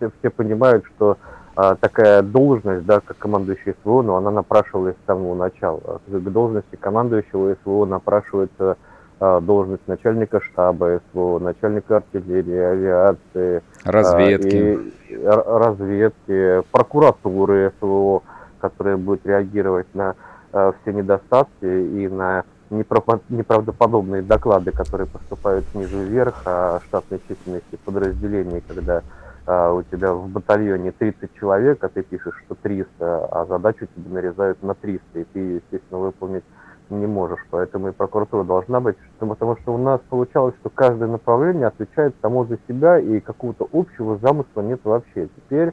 все, 0.02 0.10
все 0.18 0.30
понимают, 0.30 0.84
что 0.86 1.16
а, 1.54 1.74
такая 1.76 2.22
должность, 2.22 2.84
да, 2.86 3.00
как 3.00 3.18
командующий 3.18 3.74
СВО, 3.82 4.02
но 4.02 4.16
она 4.16 4.30
напрашивалась 4.30 4.96
с 5.02 5.06
самого 5.06 5.34
начала. 5.34 6.00
К 6.06 6.18
должности 6.30 6.76
командующего 6.76 7.56
СВО 7.62 7.84
напрашивается 7.84 8.76
а, 9.20 9.40
должность 9.40 9.86
начальника 9.86 10.40
штаба 10.40 11.00
СВО, 11.10 11.38
начальника 11.38 11.98
артиллерии, 11.98 12.58
авиации, 12.58 13.62
разведки, 13.84 14.78
а, 15.10 15.12
и, 15.12 15.24
разведки, 15.24 16.62
прокуратуры 16.72 17.72
СВО, 17.78 18.22
которая 18.60 18.96
будет 18.96 19.26
реагировать 19.26 19.94
на 19.94 20.16
а, 20.52 20.72
все 20.82 20.92
недостатки 20.92 21.64
и 21.64 22.08
на 22.08 22.44
неправдоподобные 22.70 24.22
доклады, 24.22 24.70
которые 24.70 25.06
поступают 25.06 25.66
снизу 25.72 25.98
вверх 25.98 26.40
о 26.46 26.80
штатной 26.86 27.20
численности 27.28 27.76
подразделений, 27.84 28.62
когда 28.66 28.98
а, 28.98 29.02
у 29.46 29.82
тебя 29.90 30.14
в 30.14 30.28
батальоне 30.28 30.92
30 30.92 31.34
человек, 31.34 31.82
а 31.82 31.88
ты 31.88 32.02
пишешь, 32.02 32.40
что 32.44 32.54
300, 32.54 33.26
а 33.26 33.46
задачу 33.46 33.86
тебе 33.94 34.10
нарезают 34.10 34.62
на 34.62 34.74
300, 34.74 35.18
и 35.18 35.24
ты, 35.24 35.38
естественно, 35.38 36.00
выполнить 36.00 36.44
не 36.92 37.06
можешь. 37.06 37.40
Поэтому 37.50 37.88
и 37.88 37.92
прокуратура 37.92 38.44
должна 38.44 38.80
быть, 38.80 38.96
потому 39.18 39.56
что 39.56 39.74
у 39.74 39.78
нас 39.78 40.00
получалось, 40.08 40.54
что 40.60 40.70
каждое 40.70 41.08
направление 41.08 41.66
отвечает 41.66 42.14
само 42.22 42.44
за 42.44 42.58
себя, 42.68 42.98
и 42.98 43.20
какого-то 43.20 43.68
общего 43.72 44.18
замысла 44.18 44.60
нет 44.62 44.80
вообще. 44.84 45.28
Теперь 45.36 45.72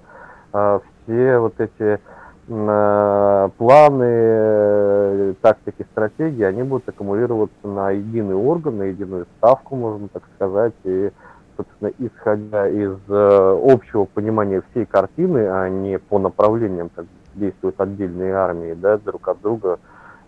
а, 0.54 0.82
все 1.04 1.38
вот 1.40 1.60
эти 1.60 2.00
а, 2.50 3.50
планы, 3.58 4.04
э, 4.04 5.34
тактики, 5.42 5.86
стратегии, 5.92 6.44
они 6.44 6.64
будут 6.64 6.90
аккумулироваться 6.90 7.68
на 7.68 7.92
единый 7.92 8.36
орган, 8.36 8.78
на 8.78 8.84
единую 8.84 9.28
ставку, 9.38 9.76
можно 9.76 10.08
так 10.08 10.24
сказать, 10.36 10.74
и 10.84 11.12
собственно, 11.60 11.92
исходя 12.00 12.70
из 12.70 12.98
э, 13.10 13.60
общего 13.64 14.06
понимания 14.06 14.64
всей 14.72 14.86
картины, 14.86 15.48
а 15.50 15.68
не 15.68 16.00
по 16.00 16.18
направлениям, 16.18 16.90
как 16.96 17.06
действуют 17.36 17.80
отдельные 17.82 18.34
армии, 18.34 18.74
да, 18.74 18.98
друг 18.98 19.28
от 19.28 19.42
друга, 19.42 19.80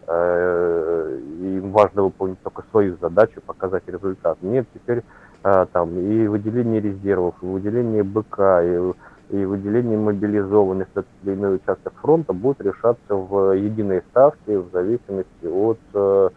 э, 0.07 1.19
им 1.39 1.71
важно 1.71 2.03
выполнить 2.03 2.41
только 2.41 2.63
свою 2.71 2.97
задачу, 2.97 3.41
показать 3.45 3.83
результат. 3.87 4.37
Нет, 4.41 4.67
теперь 4.73 5.03
э, 5.43 5.65
там 5.71 5.97
и 5.97 6.27
выделение 6.27 6.81
резервов, 6.81 7.35
и 7.41 7.45
выделение 7.45 8.03
БК, 8.03 8.61
и, 8.63 8.93
и 9.29 9.45
выделение 9.45 9.97
мобилизованных 9.97 10.87
на 10.93 11.05
или 11.23 11.33
иной 11.33 11.55
участок 11.55 11.93
фронта 12.01 12.33
будет 12.33 12.59
решаться 12.59 13.15
в 13.15 13.55
единой 13.55 14.01
ставке 14.11 14.59
в 14.59 14.69
зависимости 14.71 15.45
от 15.45 15.79
э, 15.93 16.29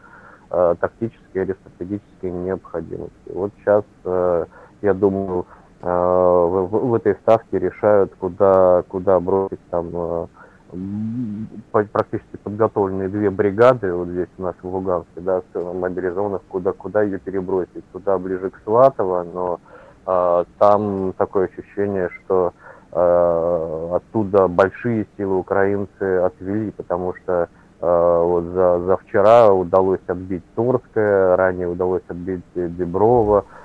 тактической 0.78 1.42
или 1.42 1.56
стратегической 1.64 2.30
необходимости. 2.30 3.32
Вот 3.32 3.50
сейчас 3.58 3.84
э, 4.04 4.44
я 4.82 4.94
думаю, 4.94 5.46
э, 5.82 5.86
в, 5.86 6.68
в 6.68 6.94
этой 6.94 7.14
ставке 7.16 7.58
решают, 7.58 8.14
куда, 8.18 8.82
куда 8.88 9.20
бросить 9.20 9.60
там 9.70 9.90
э, 9.92 10.26
практически 11.70 12.36
подготовленные 12.42 13.08
две 13.08 13.30
бригады, 13.30 13.92
вот 13.92 14.08
здесь 14.08 14.28
у 14.38 14.42
нас 14.42 14.54
в 14.62 14.66
Луганске, 14.68 15.20
да, 15.20 15.42
мобилизованных, 15.54 16.42
куда, 16.48 16.72
куда 16.72 17.02
ее 17.02 17.18
перебросить, 17.18 17.84
туда 17.92 18.18
ближе 18.18 18.50
к 18.50 18.60
Сватово, 18.64 19.26
но 19.32 19.60
э, 20.06 20.44
там 20.58 21.12
такое 21.16 21.48
ощущение, 21.48 22.08
что 22.24 22.52
э, 22.92 23.90
оттуда 23.94 24.48
большие 24.48 25.06
силы 25.16 25.36
украинцы 25.36 26.18
отвели, 26.18 26.70
потому 26.72 27.14
что 27.14 27.48
э, 27.80 28.22
вот 28.24 28.44
за, 28.44 28.80
за 28.80 28.96
вчера 28.98 29.52
удалось 29.52 30.00
отбить 30.06 30.44
Торское, 30.54 31.36
ранее 31.36 31.68
удалось 31.68 32.02
отбить 32.08 32.42
Деброво, 32.54 33.44
э, 33.46 33.63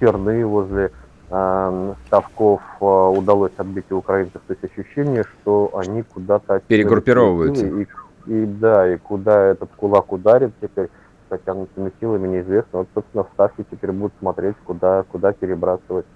Терны 0.00 0.46
возле 0.46 0.90
э, 1.30 1.94
ставков 2.06 2.62
э, 2.80 2.84
удалось 2.84 3.52
отбить 3.56 3.90
у 3.92 3.98
украинцев. 3.98 4.40
То 4.46 4.54
есть 4.54 4.64
ощущение, 4.64 5.24
что 5.24 5.70
они 5.74 6.02
куда-то... 6.02 6.60
Перегруппировываются. 6.66 7.66
И, 7.66 7.86
и, 8.26 8.46
да, 8.46 8.92
и 8.92 8.96
куда 8.96 9.46
этот 9.46 9.70
кулак 9.76 10.12
ударит 10.12 10.52
теперь 10.60 10.88
потянутыми 11.28 11.92
силами, 12.00 12.28
неизвестно. 12.28 12.80
Вот, 12.80 12.88
собственно, 12.94 13.24
в 13.24 13.28
Ставке 13.34 13.64
теперь 13.70 13.92
будут 13.92 14.12
смотреть, 14.18 14.56
куда, 14.64 15.04
куда 15.10 15.32
перебрасывать 15.32 16.06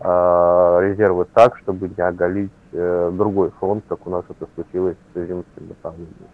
э, 0.00 0.78
резервы 0.82 1.26
так, 1.32 1.56
чтобы 1.58 1.88
не 1.96 2.02
оголить 2.02 2.50
э, 2.72 3.10
другой 3.14 3.50
фронт, 3.58 3.84
как 3.88 4.06
у 4.06 4.10
нас 4.10 4.24
это 4.28 4.48
случилось 4.54 4.96
с 5.14 5.18
Зимским 5.18 5.68
направлением. 5.68 6.28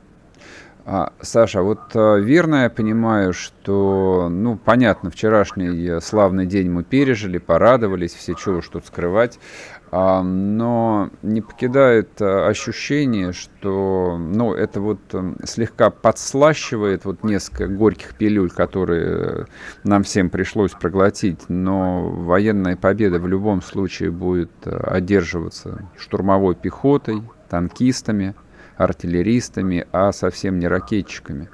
А, 0.87 1.15
Саша, 1.23 1.63
вот 1.63 1.81
а, 1.95 2.17
верно 2.17 2.65
я 2.65 2.71
понимаю, 2.71 3.33
что, 3.33 4.29
ну, 4.31 4.59
понятно, 4.63 5.11
вчерашний 5.11 5.89
э, 5.89 6.01
славный 6.03 6.45
день 6.45 6.69
мы 6.69 6.85
пережили, 6.85 7.39
порадовались, 7.39 8.13
все 8.13 8.35
чего 8.35 8.59
уж 8.59 8.69
тут 8.69 8.85
скрывать, 8.85 9.39
а, 9.91 10.23
но 10.23 11.09
не 11.23 11.41
покидает 11.41 12.21
а, 12.21 12.49
ощущение, 12.49 13.33
что, 13.33 14.19
ну, 14.19 14.53
это 14.53 14.83
вот 14.83 14.99
слегка 15.45 15.89
подслащивает 15.89 17.07
вот 17.07 17.25
несколько 17.25 17.67
горьких 17.67 18.15
пилюль, 18.15 18.51
которые 18.51 19.47
нам 19.85 20.03
всем 20.03 20.29
пришлось 20.29 20.73
проглотить, 20.73 21.49
но 21.49 22.11
военная 22.11 22.77
победа 22.77 23.19
в 23.21 23.27
любом 23.27 23.63
случае 23.63 24.11
будет 24.11 24.53
одерживаться 24.67 25.89
штурмовой 25.97 26.57
пехотой, 26.57 27.23
танкистами, 27.49 28.35
артиллеристами, 28.77 29.87
а 29.93 30.13
совсем 30.13 30.59
не 30.59 30.69
ракетчиками. 30.69 31.49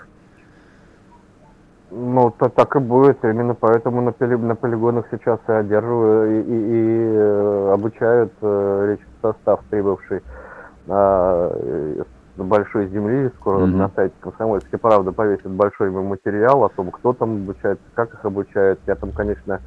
Ну, 1.90 2.30
то 2.38 2.48
так 2.48 2.76
и 2.76 2.78
будет. 2.78 3.24
Именно 3.24 3.54
поэтому 3.54 4.00
на, 4.00 4.12
поли, 4.12 4.36
на 4.36 4.54
полигонах 4.54 5.06
сейчас 5.10 5.40
и 5.48 5.52
одерживают, 5.52 6.30
и, 6.30 6.50
и, 6.50 6.54
и 6.54 7.14
э, 7.14 7.72
обучают 7.74 8.32
э, 8.40 8.86
речь 8.90 9.06
состав, 9.20 9.60
прибывший 9.70 10.22
э, 10.86 12.02
с 12.36 12.40
большой 12.40 12.86
земли. 12.88 13.30
Скоро 13.40 13.64
mm-hmm. 13.64 13.76
на 13.76 13.90
сайте 13.96 14.14
Комсомольской 14.20 14.78
правда 14.78 15.10
повесит 15.10 15.50
большой 15.50 15.90
материал 15.90 16.62
о 16.62 16.68
том, 16.68 16.92
кто 16.92 17.12
там 17.12 17.42
обучается, 17.42 17.84
как 17.94 18.14
их 18.14 18.24
обучают. 18.24 18.78
Я 18.86 18.94
там, 18.94 19.10
конечно, 19.10 19.60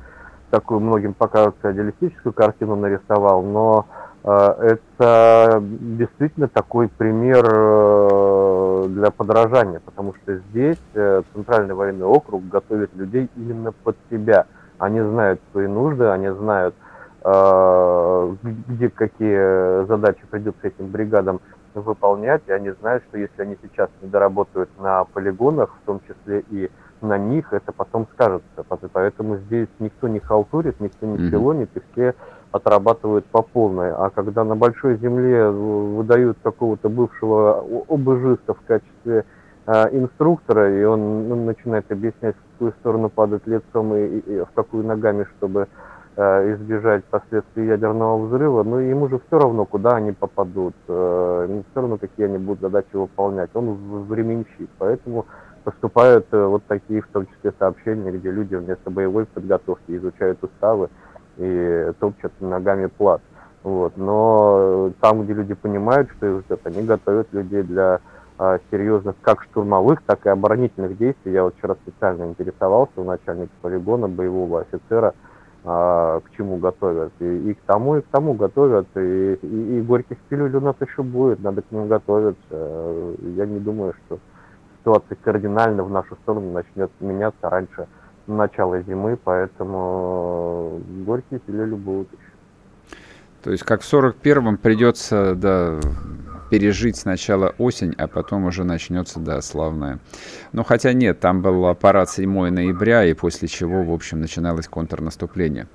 такую 0.49 0.79
многим 0.79 1.13
показывается 1.13 1.73
идеалистическую 1.73 2.31
картину 2.31 2.77
нарисовал, 2.77 3.43
но 3.43 3.85
Э, 3.85 4.12
это 4.23 5.61
действительно 5.61 6.47
такой 6.47 6.87
пример 6.87 7.45
э, 7.45 8.85
для 8.87 9.11
подражания, 9.11 9.81
потому 9.83 10.13
что 10.15 10.37
здесь 10.37 10.81
э, 10.93 11.23
Центральный 11.33 11.73
военный 11.75 12.05
округ 12.05 12.47
готовит 12.47 12.95
людей 12.95 13.29
именно 13.35 13.73
под 13.73 13.97
себя. 14.09 14.45
Они 14.77 15.01
знают 15.01 15.41
свои 15.51 15.67
нужды, 15.67 16.05
они 16.05 16.29
знают, 16.29 16.75
где 17.23 18.89
какие 18.89 19.85
задачи 19.85 20.19
придется 20.29 20.67
этим 20.67 20.87
бригадам 20.87 21.39
выполнять, 21.73 22.41
и 22.47 22.51
они 22.51 22.71
знают, 22.71 23.03
что 23.07 23.17
если 23.17 23.41
они 23.41 23.57
сейчас 23.61 23.89
не 24.01 24.09
доработают 24.09 24.69
на 24.79 25.05
полигонах, 25.05 25.69
в 25.81 25.85
том 25.85 26.01
числе 26.07 26.43
и 26.49 26.69
на 27.01 27.17
них, 27.17 27.53
это 27.53 27.71
потом 27.71 28.07
скажется. 28.13 28.65
Поэтому 28.91 29.37
здесь 29.37 29.67
никто 29.79 30.07
не 30.07 30.19
халтурит, 30.19 30.79
никто 30.79 31.05
не 31.05 31.29
филонит, 31.29 31.69
и 31.75 31.81
все 31.91 32.15
отрабатывают 32.53 33.25
по 33.25 33.41
полной. 33.41 33.91
А 33.91 34.09
когда 34.11 34.43
на 34.43 34.55
большой 34.55 34.97
земле 34.97 35.49
выдают 35.49 36.37
какого-то 36.43 36.87
бывшего 36.87 37.65
обыжиста 37.89 38.53
в 38.53 38.61
качестве 38.61 39.25
э, 39.65 39.71
инструктора, 39.91 40.79
и 40.79 40.83
он 40.83 41.27
ну, 41.29 41.45
начинает 41.45 41.91
объяснять, 41.91 42.35
в 42.35 42.51
какую 42.53 42.71
сторону 42.79 43.09
падать 43.09 43.45
лицом 43.47 43.95
и, 43.95 44.05
и, 44.05 44.19
и 44.19 44.39
в 44.41 44.51
какую 44.53 44.85
ногами, 44.85 45.25
чтобы 45.37 45.67
э, 46.15 46.53
избежать 46.53 47.03
последствий 47.05 47.65
ядерного 47.65 48.23
взрыва, 48.27 48.61
ну 48.61 48.77
ему 48.77 49.09
же 49.09 49.19
все 49.27 49.39
равно, 49.39 49.65
куда 49.65 49.95
они 49.95 50.11
попадут, 50.11 50.75
э, 50.87 51.47
ему 51.49 51.63
все 51.71 51.81
равно, 51.81 51.97
какие 51.97 52.27
они 52.27 52.37
будут 52.37 52.61
задачи 52.61 52.93
выполнять. 52.95 53.49
Он 53.55 54.05
временщик, 54.07 54.69
поэтому 54.77 55.25
поступают 55.63 56.27
э, 56.31 56.45
вот 56.45 56.63
такие, 56.67 57.01
в 57.01 57.07
том 57.07 57.25
числе, 57.25 57.51
сообщения, 57.57 58.11
где 58.11 58.29
люди 58.29 58.53
вместо 58.53 58.91
боевой 58.91 59.25
подготовки 59.25 59.97
изучают 59.97 60.43
уставы, 60.43 60.89
и 61.37 61.91
топчат 61.99 62.31
ногами 62.39 62.87
плац. 62.87 63.21
Вот. 63.63 63.93
Но 63.95 64.91
там, 64.99 65.23
где 65.23 65.33
люди 65.33 65.53
понимают, 65.53 66.09
что 66.17 66.27
их 66.27 66.45
ждет, 66.45 66.59
они 66.65 66.83
готовят 66.83 67.27
людей 67.31 67.63
для 67.63 68.01
а, 68.37 68.59
серьезных 68.71 69.15
как 69.21 69.43
штурмовых, 69.43 70.01
так 70.05 70.25
и 70.25 70.29
оборонительных 70.29 70.97
действий. 70.97 71.33
Я 71.33 71.43
вот 71.43 71.55
вчера 71.57 71.75
специально 71.75 72.25
интересовался 72.25 72.93
у 72.97 73.03
начальника 73.03 73.51
полигона, 73.61 74.07
боевого 74.09 74.61
офицера, 74.61 75.13
а, 75.63 76.19
к 76.19 76.31
чему 76.35 76.57
готовят. 76.57 77.13
И, 77.19 77.51
и 77.51 77.53
к 77.53 77.61
тому, 77.65 77.97
и 77.97 78.01
к 78.01 78.07
тому 78.07 78.33
готовят. 78.33 78.87
И, 78.95 79.39
и, 79.41 79.77
и 79.77 79.81
горьких 79.81 80.17
пилюль 80.29 80.55
у 80.55 80.61
нас 80.61 80.75
еще 80.81 81.03
будет, 81.03 81.41
надо 81.41 81.61
к 81.61 81.71
ним 81.71 81.87
готовиться. 81.87 83.15
Я 83.21 83.45
не 83.45 83.59
думаю, 83.59 83.93
что 84.05 84.19
ситуация 84.79 85.17
кардинально 85.23 85.83
в 85.83 85.89
нашу 85.89 86.15
сторону 86.17 86.51
начнет 86.51 86.91
меняться 86.99 87.49
раньше 87.49 87.87
начала 88.27 88.81
зимы, 88.81 89.17
поэтому 89.21 90.81
горькие 91.05 91.39
пилюли 91.39 91.75
будут 91.75 92.07
еще. 92.11 92.21
То 93.43 93.51
есть 93.51 93.63
как 93.63 93.81
в 93.81 93.93
41-м 93.93 94.57
придется 94.57 95.35
да, 95.35 95.79
пережить 96.49 96.95
сначала 96.95 97.53
осень, 97.57 97.93
а 97.97 98.07
потом 98.07 98.45
уже 98.45 98.63
начнется, 98.63 99.19
да, 99.19 99.41
славная. 99.41 99.99
Ну, 100.53 100.63
хотя 100.63 100.93
нет, 100.93 101.19
там 101.19 101.41
был 101.41 101.73
парад 101.75 102.09
7 102.09 102.49
ноября, 102.49 103.05
и 103.05 103.13
после 103.13 103.47
чего, 103.47 103.83
в 103.83 103.91
общем, 103.91 104.21
начиналось 104.21 104.67
контрнаступление. 104.67 105.67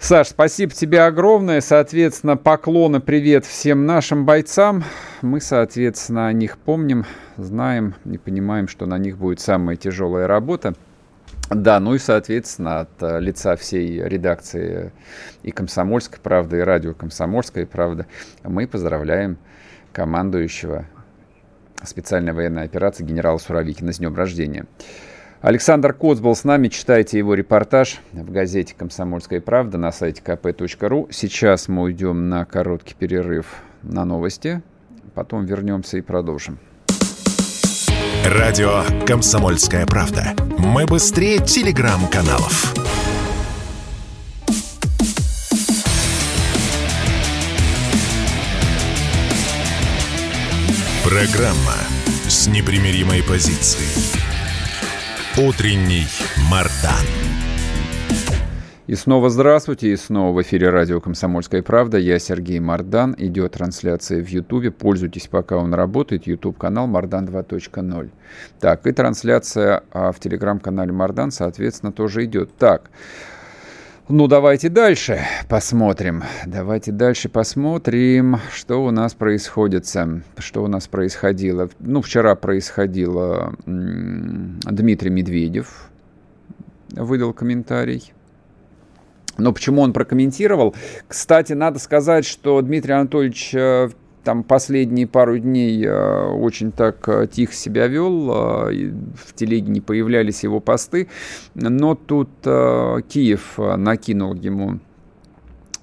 Саш, 0.00 0.28
спасибо 0.28 0.72
тебе 0.72 1.02
огромное. 1.02 1.60
Соответственно, 1.60 2.36
поклоны, 2.36 3.00
привет 3.00 3.44
всем 3.44 3.84
нашим 3.84 4.26
бойцам. 4.26 4.84
Мы, 5.22 5.40
соответственно, 5.40 6.28
о 6.28 6.32
них 6.32 6.58
помним, 6.58 7.04
знаем 7.36 7.94
и 8.04 8.16
понимаем, 8.18 8.68
что 8.68 8.86
на 8.86 8.96
них 8.98 9.16
будет 9.16 9.40
самая 9.40 9.76
тяжелая 9.76 10.26
работа. 10.26 10.74
Да, 11.50 11.80
ну 11.80 11.94
и, 11.94 11.98
соответственно, 11.98 12.80
от 12.80 13.02
э, 13.02 13.20
лица 13.20 13.56
всей 13.56 14.02
редакции 14.06 14.92
и 15.42 15.50
«Комсомольской 15.50 16.20
правды», 16.20 16.58
и 16.58 16.60
радио 16.60 16.92
«Комсомольская 16.92 17.64
правда» 17.64 18.06
мы 18.44 18.66
поздравляем 18.66 19.38
командующего 19.92 20.84
специальной 21.82 22.32
военной 22.32 22.64
операции 22.64 23.02
генерала 23.02 23.38
Суровикина 23.38 23.92
с 23.92 23.98
днем 23.98 24.14
рождения. 24.14 24.66
Александр 25.40 25.94
Коц 25.94 26.18
был 26.18 26.34
с 26.34 26.44
нами. 26.44 26.68
Читайте 26.68 27.16
его 27.16 27.34
репортаж 27.34 28.00
в 28.12 28.30
газете 28.30 28.74
«Комсомольская 28.76 29.40
правда» 29.40 29.78
на 29.78 29.90
сайте 29.90 30.20
kp.ru. 30.22 31.06
Сейчас 31.10 31.68
мы 31.68 31.82
уйдем 31.82 32.28
на 32.28 32.44
короткий 32.44 32.94
перерыв 32.94 33.62
на 33.82 34.04
новости. 34.04 34.60
Потом 35.14 35.46
вернемся 35.46 35.96
и 35.96 36.00
продолжим. 36.00 36.58
Радио 38.28 38.84
«Комсомольская 39.06 39.86
правда». 39.86 40.36
Мы 40.58 40.84
быстрее 40.84 41.38
телеграм-каналов. 41.38 42.74
Программа 51.02 51.72
с 52.28 52.46
непримиримой 52.48 53.22
позицией. 53.22 53.88
Утренний 55.38 56.06
Мардан. 56.50 57.37
И 58.88 58.94
снова 58.94 59.28
здравствуйте, 59.28 59.92
и 59.92 59.96
снова 59.96 60.34
в 60.34 60.40
эфире 60.40 60.70
радио 60.70 60.98
«Комсомольская 60.98 61.62
правда». 61.62 61.98
Я 61.98 62.18
Сергей 62.18 62.58
Мардан. 62.58 63.14
Идет 63.18 63.52
трансляция 63.52 64.24
в 64.24 64.28
Ютубе. 64.28 64.70
Пользуйтесь, 64.70 65.26
пока 65.26 65.58
он 65.58 65.74
работает. 65.74 66.26
Ютуб-канал 66.26 66.86
Мардан 66.86 67.26
2.0. 67.26 68.10
Так, 68.60 68.86
и 68.86 68.92
трансляция 68.92 69.82
а, 69.92 70.10
в 70.10 70.18
телеграм-канале 70.20 70.90
Мардан, 70.90 71.30
соответственно, 71.32 71.92
тоже 71.92 72.24
идет. 72.24 72.56
Так, 72.56 72.90
ну, 74.08 74.26
давайте 74.26 74.70
дальше 74.70 75.20
посмотрим. 75.50 76.24
Давайте 76.46 76.90
дальше 76.90 77.28
посмотрим, 77.28 78.38
что 78.54 78.82
у 78.82 78.90
нас 78.90 79.12
происходит. 79.12 79.86
Что 80.38 80.64
у 80.64 80.66
нас 80.66 80.88
происходило. 80.88 81.68
Ну, 81.78 82.00
вчера 82.00 82.34
происходило 82.36 83.52
Дмитрий 83.66 85.10
Медведев 85.10 85.90
выдал 86.90 87.34
комментарий 87.34 88.14
но 89.38 89.52
почему 89.52 89.82
он 89.82 89.92
прокомментировал? 89.92 90.74
Кстати, 91.06 91.52
надо 91.52 91.78
сказать, 91.78 92.26
что 92.26 92.60
Дмитрий 92.60 92.94
Анатольевич 92.94 93.54
э, 93.54 93.88
там 94.24 94.42
последние 94.42 95.06
пару 95.06 95.38
дней 95.38 95.84
э, 95.84 96.26
очень 96.26 96.72
так 96.72 97.08
э, 97.08 97.28
тихо 97.30 97.54
себя 97.54 97.86
вел, 97.86 98.26
в 98.26 99.34
телеге 99.34 99.70
не 99.70 99.80
появлялись 99.80 100.42
его 100.42 100.60
посты, 100.60 101.08
но 101.54 101.94
тут 101.94 102.28
Киев 102.42 103.58
накинул 103.58 104.34
ему, 104.34 104.80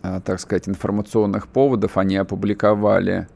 так 0.01 0.39
сказать, 0.39 0.67
информационных 0.67 1.47
поводов, 1.47 1.97
они 1.97 2.17
опубликовали 2.17 3.27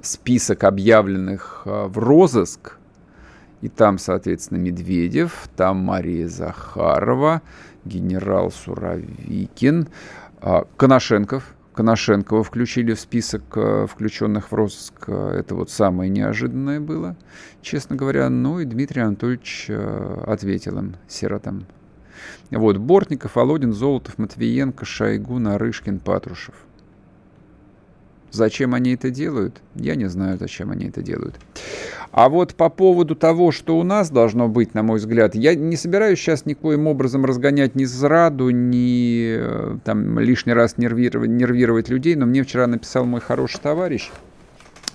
список 0.00 0.64
объявленных 0.64 1.62
в 1.66 1.98
розыск, 1.98 2.78
и 3.60 3.68
там, 3.68 3.98
соответственно, 3.98 4.58
Медведев, 4.58 5.48
там 5.54 5.78
Мария 5.78 6.28
Захарова, 6.28 7.42
генерал 7.84 8.50
Суровикин, 8.50 9.88
Коношенков– 10.76 11.54
Коношенкова 11.80 12.42
включили 12.42 12.92
в 12.92 13.00
список 13.00 13.42
э, 13.56 13.86
включенных 13.86 14.50
в 14.50 14.54
розыск. 14.54 15.08
Это 15.08 15.54
вот 15.54 15.70
самое 15.70 16.10
неожиданное 16.10 16.80
было, 16.80 17.16
честно 17.62 17.96
говоря. 17.96 18.28
Ну 18.28 18.60
и 18.60 18.64
Дмитрий 18.64 19.02
Анатольевич 19.02 19.66
э, 19.68 20.24
ответил 20.26 20.78
им, 20.78 20.96
сиротам. 21.08 21.66
Вот, 22.50 22.76
Бортников, 22.76 23.36
Володин, 23.36 23.72
Золотов, 23.72 24.18
Матвиенко, 24.18 24.84
Шойгу, 24.84 25.38
Нарышкин, 25.38 26.00
Патрушев. 26.00 26.54
Зачем 28.30 28.74
они 28.74 28.94
это 28.94 29.10
делают? 29.10 29.60
Я 29.74 29.96
не 29.96 30.08
знаю, 30.08 30.38
зачем 30.38 30.70
они 30.70 30.86
это 30.86 31.02
делают. 31.02 31.36
А 32.12 32.28
вот 32.28 32.54
по 32.54 32.68
поводу 32.68 33.14
того, 33.14 33.52
что 33.52 33.78
у 33.78 33.82
нас 33.82 34.10
должно 34.10 34.48
быть, 34.48 34.74
на 34.74 34.82
мой 34.82 34.98
взгляд, 34.98 35.34
я 35.34 35.54
не 35.54 35.76
собираюсь 35.76 36.18
сейчас 36.18 36.46
никоим 36.46 36.86
образом 36.86 37.24
разгонять 37.24 37.74
ни 37.74 37.84
зраду, 37.84 38.50
ни 38.50 39.36
э, 39.36 39.78
там, 39.84 40.18
лишний 40.18 40.52
раз 40.52 40.76
нервировать, 40.76 41.30
нервировать 41.30 41.88
людей, 41.88 42.16
но 42.16 42.26
мне 42.26 42.42
вчера 42.42 42.66
написал 42.66 43.04
мой 43.04 43.20
хороший 43.20 43.60
товарищ, 43.60 44.10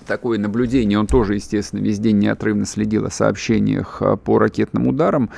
такое 0.06 0.38
наблюдение. 0.38 0.98
Он 0.98 1.06
тоже, 1.06 1.34
естественно, 1.34 1.80
весь 1.80 1.98
день 1.98 2.18
неотрывно 2.18 2.64
следил 2.64 3.04
о 3.04 3.10
сообщениях 3.10 4.00
э, 4.00 4.16
по 4.16 4.38
ракетным 4.38 4.88
ударам 4.88 5.30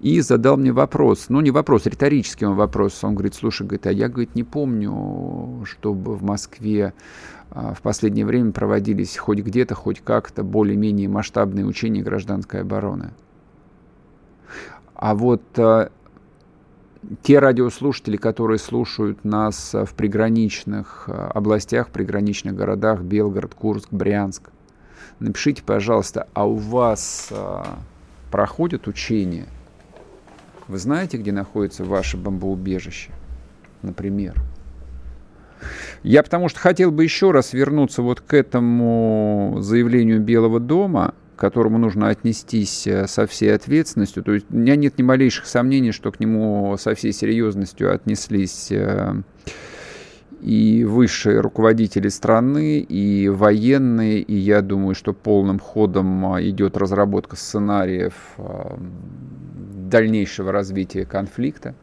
и 0.00 0.20
задал 0.20 0.56
мне 0.56 0.72
вопрос. 0.72 1.26
Ну, 1.28 1.40
не 1.40 1.50
вопрос, 1.50 1.86
риторический 1.86 2.44
он 2.44 2.56
вопрос. 2.56 3.02
Он 3.02 3.14
говорит, 3.14 3.34
слушай, 3.34 3.66
говорит, 3.66 3.86
а 3.86 3.92
я, 3.92 4.08
говорит, 4.08 4.34
не 4.34 4.44
помню, 4.44 5.64
чтобы 5.64 6.16
в 6.16 6.22
Москве 6.22 6.92
а, 7.50 7.74
в 7.74 7.82
последнее 7.82 8.26
время 8.26 8.52
проводились 8.52 9.16
хоть 9.16 9.38
где-то, 9.38 9.74
хоть 9.74 10.00
как-то 10.00 10.42
более-менее 10.42 11.08
масштабные 11.08 11.64
учения 11.64 12.02
гражданской 12.02 12.60
обороны. 12.60 13.10
А 14.94 15.14
вот 15.14 15.42
а, 15.56 15.90
те 17.22 17.38
радиослушатели, 17.38 18.16
которые 18.16 18.58
слушают 18.58 19.24
нас 19.24 19.74
в 19.74 19.94
приграничных 19.94 21.04
а, 21.08 21.30
областях, 21.34 21.90
приграничных 21.90 22.54
городах, 22.54 23.00
Белгород, 23.00 23.54
Курск, 23.54 23.88
Брянск, 23.90 24.50
напишите, 25.18 25.62
пожалуйста, 25.62 26.28
а 26.34 26.46
у 26.46 26.54
вас 26.54 27.32
проходят 28.30 28.86
учения? 28.86 29.46
Вы 30.68 30.78
знаете, 30.78 31.16
где 31.16 31.32
находится 31.32 31.84
ваше 31.84 32.16
бомбоубежище, 32.16 33.10
например? 33.82 34.40
Я 36.02 36.22
потому 36.22 36.48
что 36.48 36.60
хотел 36.60 36.90
бы 36.90 37.04
еще 37.04 37.32
раз 37.32 37.52
вернуться 37.52 38.02
вот 38.02 38.20
к 38.20 38.32
этому 38.34 39.56
заявлению 39.60 40.20
Белого 40.20 40.60
дома, 40.60 41.14
которому 41.40 41.78
нужно 41.78 42.10
отнестись 42.10 42.86
э, 42.86 43.06
со 43.06 43.26
всей 43.26 43.54
ответственностью. 43.54 44.22
То 44.22 44.34
есть 44.34 44.46
у 44.50 44.56
меня 44.56 44.76
нет 44.76 44.98
ни 44.98 45.02
малейших 45.02 45.46
сомнений, 45.46 45.90
что 45.90 46.12
к 46.12 46.20
нему 46.20 46.76
со 46.78 46.94
всей 46.94 47.12
серьезностью 47.12 47.92
отнеслись 47.92 48.70
э, 48.70 49.14
и 50.42 50.84
высшие 50.84 51.40
руководители 51.40 52.08
страны, 52.08 52.80
и 52.80 53.28
военные, 53.28 54.20
и 54.20 54.34
я 54.34 54.60
думаю, 54.60 54.94
что 54.94 55.14
полным 55.14 55.58
ходом 55.58 56.34
э, 56.36 56.50
идет 56.50 56.76
разработка 56.76 57.36
сценариев 57.36 58.14
дальнейшего 59.88 60.52
развития 60.52 61.06
конфликта. 61.06 61.74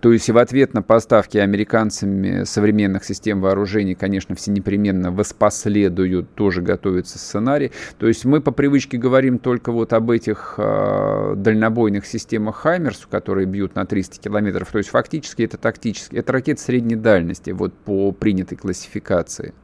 То 0.00 0.12
есть 0.12 0.28
в 0.28 0.38
ответ 0.38 0.74
на 0.74 0.82
поставки 0.82 1.38
американцами 1.38 2.44
современных 2.44 3.04
систем 3.04 3.40
вооружений, 3.40 3.94
конечно, 3.94 4.34
все 4.34 4.50
непременно 4.50 5.10
воспоследуют, 5.10 6.34
тоже 6.34 6.62
готовится 6.62 7.18
сценарий. 7.18 7.72
То 7.98 8.06
есть 8.06 8.24
мы 8.24 8.40
по 8.40 8.50
привычке 8.50 8.98
говорим 8.98 9.38
только 9.38 9.72
вот 9.72 9.92
об 9.92 10.10
этих 10.10 10.54
э, 10.58 11.34
дальнобойных 11.36 12.06
системах 12.06 12.56
Хаймерс, 12.56 13.06
которые 13.10 13.46
бьют 13.46 13.74
на 13.74 13.86
300 13.86 14.18
километров. 14.20 14.70
То 14.70 14.78
есть 14.78 14.90
фактически 14.90 15.42
это 15.42 15.56
тактически, 15.56 16.16
это 16.16 16.32
ракеты 16.32 16.60
средней 16.60 16.96
дальности 16.96 17.50
вот 17.50 17.74
по 17.74 18.12
принятой 18.12 18.58
классификации. 18.58 19.54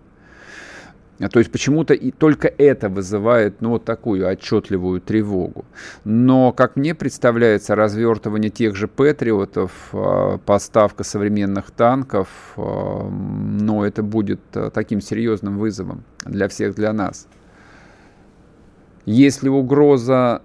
То 1.29 1.39
есть 1.39 1.53
почему-то 1.53 1.95
и 1.95 2.11
только 2.11 2.49
это 2.49 2.89
вызывает 2.89 3.61
ну, 3.61 3.71
вот 3.71 3.85
такую 3.85 4.27
отчетливую 4.27 5.01
тревогу. 5.01 5.65
Но, 6.05 6.53
как 6.53 6.77
мне 6.77 6.95
представляется, 6.95 7.75
развертывание 7.75 8.51
тех 8.51 8.75
же 8.75 8.89
патриотов, 8.89 9.71
а, 9.93 10.39
поставка 10.39 11.05
современных 11.05 11.71
танков, 11.71 12.29
а, 12.57 13.09
ну, 13.09 13.85
это 13.85 14.03
будет 14.03 14.41
таким 14.75 15.01
серьезным 15.01 15.59
вызовом 15.59 16.05
для 16.25 16.49
всех, 16.49 16.75
для 16.75 16.93
нас. 16.93 17.27
Если 19.05 19.49
угроза 19.49 20.43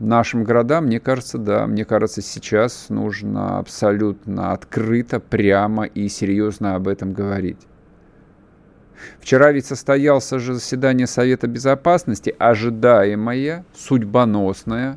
нашим 0.00 0.44
городам, 0.44 0.86
мне 0.86 1.00
кажется, 1.00 1.38
да, 1.38 1.66
мне 1.66 1.84
кажется, 1.84 2.22
сейчас 2.22 2.86
нужно 2.90 3.58
абсолютно 3.58 4.52
открыто, 4.52 5.20
прямо 5.20 5.84
и 5.84 6.08
серьезно 6.08 6.76
об 6.76 6.88
этом 6.88 7.12
говорить. 7.12 7.58
Вчера 9.20 9.52
ведь 9.52 9.66
состоялся 9.66 10.38
же 10.38 10.54
заседание 10.54 11.06
Совета 11.06 11.46
Безопасности, 11.46 12.34
ожидаемое, 12.38 13.64
судьбоносное. 13.74 14.96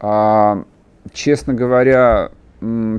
А, 0.00 0.64
честно 1.12 1.54
говоря, 1.54 2.30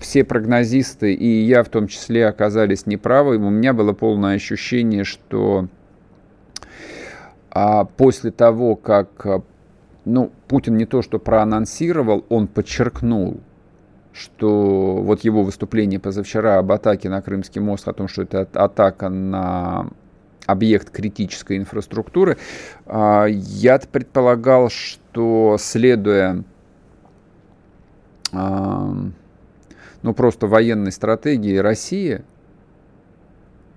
все 0.02 0.24
прогнозисты, 0.24 1.14
и 1.14 1.42
я 1.44 1.64
в 1.64 1.70
том 1.70 1.88
числе, 1.88 2.28
оказались 2.28 2.86
неправы. 2.86 3.38
У 3.38 3.50
меня 3.50 3.74
было 3.74 3.94
полное 3.94 4.36
ощущение, 4.36 5.04
что 5.04 5.68
а, 7.52 7.86
после 7.86 8.32
того, 8.32 8.76
как 8.76 9.44
ну, 10.06 10.32
Путин 10.48 10.78
не 10.78 10.86
то 10.86 11.02
что 11.02 11.20
проанонсировал, 11.20 12.26
он 12.30 12.48
подчеркнул, 12.48 13.40
что 14.14 14.98
вот 15.02 15.22
его 15.22 15.44
выступление 15.44 16.00
позавчера 16.00 16.58
об 16.58 16.72
атаке 16.72 17.10
на 17.10 17.22
Крымский 17.22 17.60
мост, 17.60 17.88
о 17.88 17.94
том, 17.94 18.08
что 18.08 18.22
это 18.22 18.42
атака 18.54 19.10
на 19.10 19.88
объект 20.46 20.90
критической 20.90 21.58
инфраструктуры. 21.58 22.38
А, 22.86 23.26
я 23.26 23.80
предполагал, 23.80 24.70
что 24.70 25.58
следуя 25.60 26.44
а, 28.32 28.94
ну, 30.02 30.14
просто 30.14 30.48
военной 30.48 30.92
стратегии 30.92 31.58
России, 31.58 32.22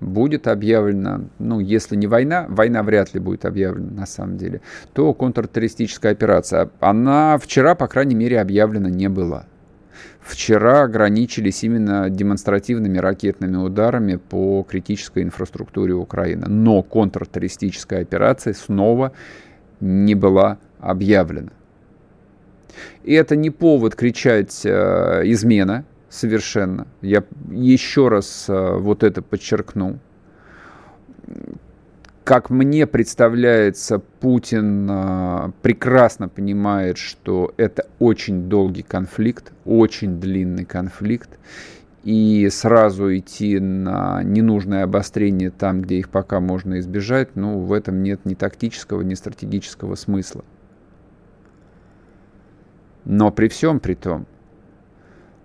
будет 0.01 0.47
объявлена, 0.47 1.23
ну, 1.39 1.59
если 1.59 1.97
не 1.97 2.07
война, 2.07 2.47
война 2.49 2.83
вряд 2.83 3.15
ли 3.15 3.21
будет 3.21 3.45
объявлена 3.45 4.01
на 4.01 4.07
самом 4.07 4.37
деле, 4.37 4.61
то 4.93 5.13
контртеррористическая 5.13 6.13
операция. 6.13 6.71
Она 6.81 7.37
вчера, 7.39 7.75
по 7.75 7.89
крайней 7.89 8.15
мере, 8.15 8.41
объявлена 8.41 8.91
не 8.91 9.09
была 9.09 9.47
вчера 10.29 10.83
ограничились 10.83 11.65
именно 11.65 12.11
демонстративными 12.11 12.99
ракетными 12.99 13.57
ударами 13.57 14.17
по 14.17 14.65
критической 14.69 15.23
инфраструктуре 15.23 15.95
Украины. 15.95 16.47
Но 16.49 16.83
контртеррористическая 16.83 18.03
операция 18.03 18.53
снова 18.53 19.13
не 19.81 20.15
была 20.15 20.59
объявлена. 20.81 21.51
И 23.03 23.15
это 23.15 23.37
не 23.37 23.51
повод 23.51 23.97
кричать 23.97 24.61
э, 24.65 25.23
измена 25.25 25.85
совершенно. 26.11 26.87
Я 27.01 27.25
еще 27.51 28.09
раз 28.09 28.47
э, 28.49 28.77
вот 28.77 29.03
это 29.03 29.23
подчеркну 29.23 29.99
как 32.29 32.51
мне 32.51 32.87
представляется, 32.87 34.01
Путин 34.01 34.87
а, 34.91 35.51
прекрасно 35.63 36.29
понимает, 36.29 36.99
что 36.99 37.55
это 37.57 37.87
очень 37.99 38.51
долгий 38.51 38.83
конфликт, 38.83 39.55
очень 39.65 40.21
длинный 40.21 40.67
конфликт, 40.67 41.39
и 42.05 42.47
сразу 42.53 43.17
идти 43.17 43.59
на 43.59 44.23
ненужное 44.23 44.85
обострение 44.85 45.51
там, 45.51 45.81
где 45.81 46.01
их 46.01 46.11
пока 46.11 46.39
можно 46.41 46.81
избежать, 46.81 47.35
ну, 47.35 47.61
в 47.61 47.73
этом 47.73 48.03
нет 48.03 48.21
ни 48.27 48.35
тактического, 48.35 49.01
ни 49.01 49.15
стратегического 49.15 49.95
смысла. 49.95 50.45
Но 53.07 53.31
при 53.31 53.49
всем 53.49 53.81
при 53.81 53.95
том, 53.95 54.27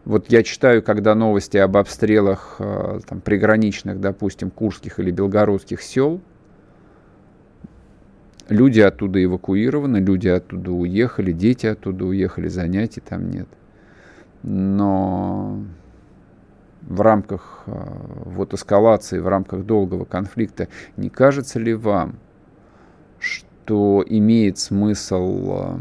вот 0.03 0.29
я 0.29 0.43
читаю, 0.43 0.84
когда 0.84 1.15
новости 1.15 1.55
об 1.55 1.77
обстрелах 1.77 2.57
а, 2.59 2.99
там, 3.07 3.21
приграничных, 3.21 4.01
допустим, 4.01 4.51
курских 4.51 4.99
или 4.99 5.11
белгородских 5.11 5.81
сел– 5.81 6.19
Люди 8.49 8.81
оттуда 8.81 9.23
эвакуированы, 9.23 9.97
люди 9.97 10.27
оттуда 10.27 10.71
уехали, 10.71 11.31
дети 11.31 11.65
оттуда 11.65 12.05
уехали, 12.05 12.49
занятий 12.49 13.01
там 13.01 13.29
нет. 13.31 13.47
Но 14.43 15.63
в 16.81 17.01
рамках 17.01 17.63
вот 17.65 18.53
эскалации, 18.53 19.19
в 19.19 19.27
рамках 19.27 19.65
долгого 19.65 20.03
конфликта, 20.03 20.67
не 20.97 21.09
кажется 21.09 21.59
ли 21.59 21.73
вам, 21.73 22.15
что 23.19 24.03
имеет 24.05 24.59
смысл 24.59 25.79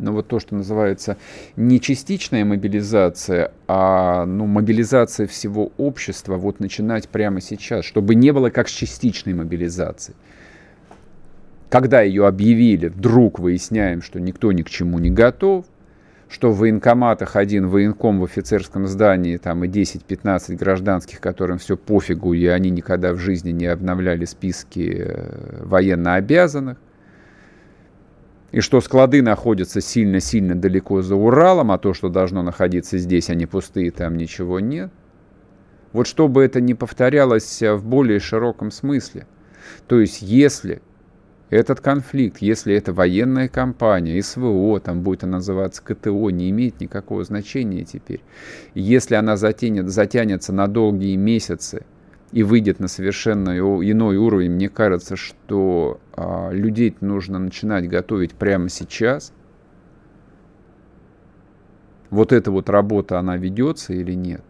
ну, 0.00 0.12
вот 0.12 0.28
то, 0.28 0.40
что 0.40 0.54
называется 0.54 1.16
не 1.56 1.80
частичная 1.80 2.44
мобилизация, 2.44 3.52
а 3.68 4.24
ну, 4.24 4.46
мобилизация 4.46 5.26
всего 5.26 5.72
общества 5.76 6.36
вот 6.36 6.60
начинать 6.60 7.08
прямо 7.08 7.40
сейчас, 7.40 7.84
чтобы 7.84 8.14
не 8.14 8.32
было 8.32 8.50
как 8.50 8.68
с 8.68 8.72
частичной 8.72 9.34
мобилизацией. 9.34 10.16
Когда 11.68 12.00
ее 12.00 12.26
объявили, 12.26 12.88
вдруг 12.88 13.38
выясняем, 13.38 14.02
что 14.02 14.18
никто 14.18 14.50
ни 14.50 14.62
к 14.62 14.70
чему 14.70 14.98
не 14.98 15.10
готов, 15.10 15.66
что 16.28 16.50
в 16.52 16.58
военкоматах 16.58 17.36
один 17.36 17.66
военком 17.66 18.20
в 18.20 18.24
офицерском 18.24 18.86
здании, 18.86 19.36
там 19.36 19.64
и 19.64 19.68
10-15 19.68 20.56
гражданских, 20.56 21.20
которым 21.20 21.58
все 21.58 21.76
пофигу, 21.76 22.34
и 22.34 22.46
они 22.46 22.70
никогда 22.70 23.12
в 23.12 23.18
жизни 23.18 23.50
не 23.50 23.66
обновляли 23.66 24.24
списки 24.24 25.04
э, 25.06 25.64
военно 25.64 26.14
обязанных 26.14 26.78
и 28.52 28.60
что 28.60 28.80
склады 28.80 29.22
находятся 29.22 29.80
сильно-сильно 29.80 30.54
далеко 30.54 31.02
за 31.02 31.14
Уралом, 31.14 31.70
а 31.70 31.78
то, 31.78 31.94
что 31.94 32.08
должно 32.08 32.42
находиться 32.42 32.98
здесь, 32.98 33.30
они 33.30 33.46
пустые, 33.46 33.90
там 33.90 34.16
ничего 34.16 34.60
нет. 34.60 34.90
Вот 35.92 36.06
чтобы 36.06 36.42
это 36.42 36.60
не 36.60 36.74
повторялось 36.74 37.62
в 37.62 37.84
более 37.84 38.20
широком 38.20 38.70
смысле. 38.70 39.26
То 39.86 40.00
есть 40.00 40.22
если 40.22 40.82
этот 41.48 41.80
конфликт, 41.80 42.38
если 42.38 42.74
это 42.74 42.92
военная 42.92 43.48
кампания, 43.48 44.22
СВО, 44.22 44.78
там 44.80 45.02
будет 45.02 45.24
она 45.24 45.38
называться 45.38 45.82
КТО, 45.82 46.30
не 46.30 46.50
имеет 46.50 46.80
никакого 46.80 47.24
значения 47.24 47.84
теперь. 47.84 48.20
Если 48.74 49.16
она 49.16 49.36
затянет, 49.36 49.88
затянется 49.88 50.52
на 50.52 50.66
долгие 50.68 51.16
месяцы– 51.16 51.84
и 52.32 52.42
выйдет 52.42 52.78
на 52.78 52.88
совершенно 52.88 53.58
иной 53.58 54.16
уровень, 54.16 54.52
мне 54.52 54.68
кажется, 54.68 55.16
что 55.16 56.00
а, 56.14 56.50
людей 56.50 56.96
нужно 57.00 57.38
начинать 57.38 57.88
готовить 57.88 58.34
прямо 58.34 58.68
сейчас. 58.68 59.32
Вот 62.10 62.32
эта 62.32 62.50
вот 62.50 62.68
работа, 62.68 63.18
она 63.18 63.36
ведется 63.36 63.92
или 63.94 64.14
нет? 64.14 64.42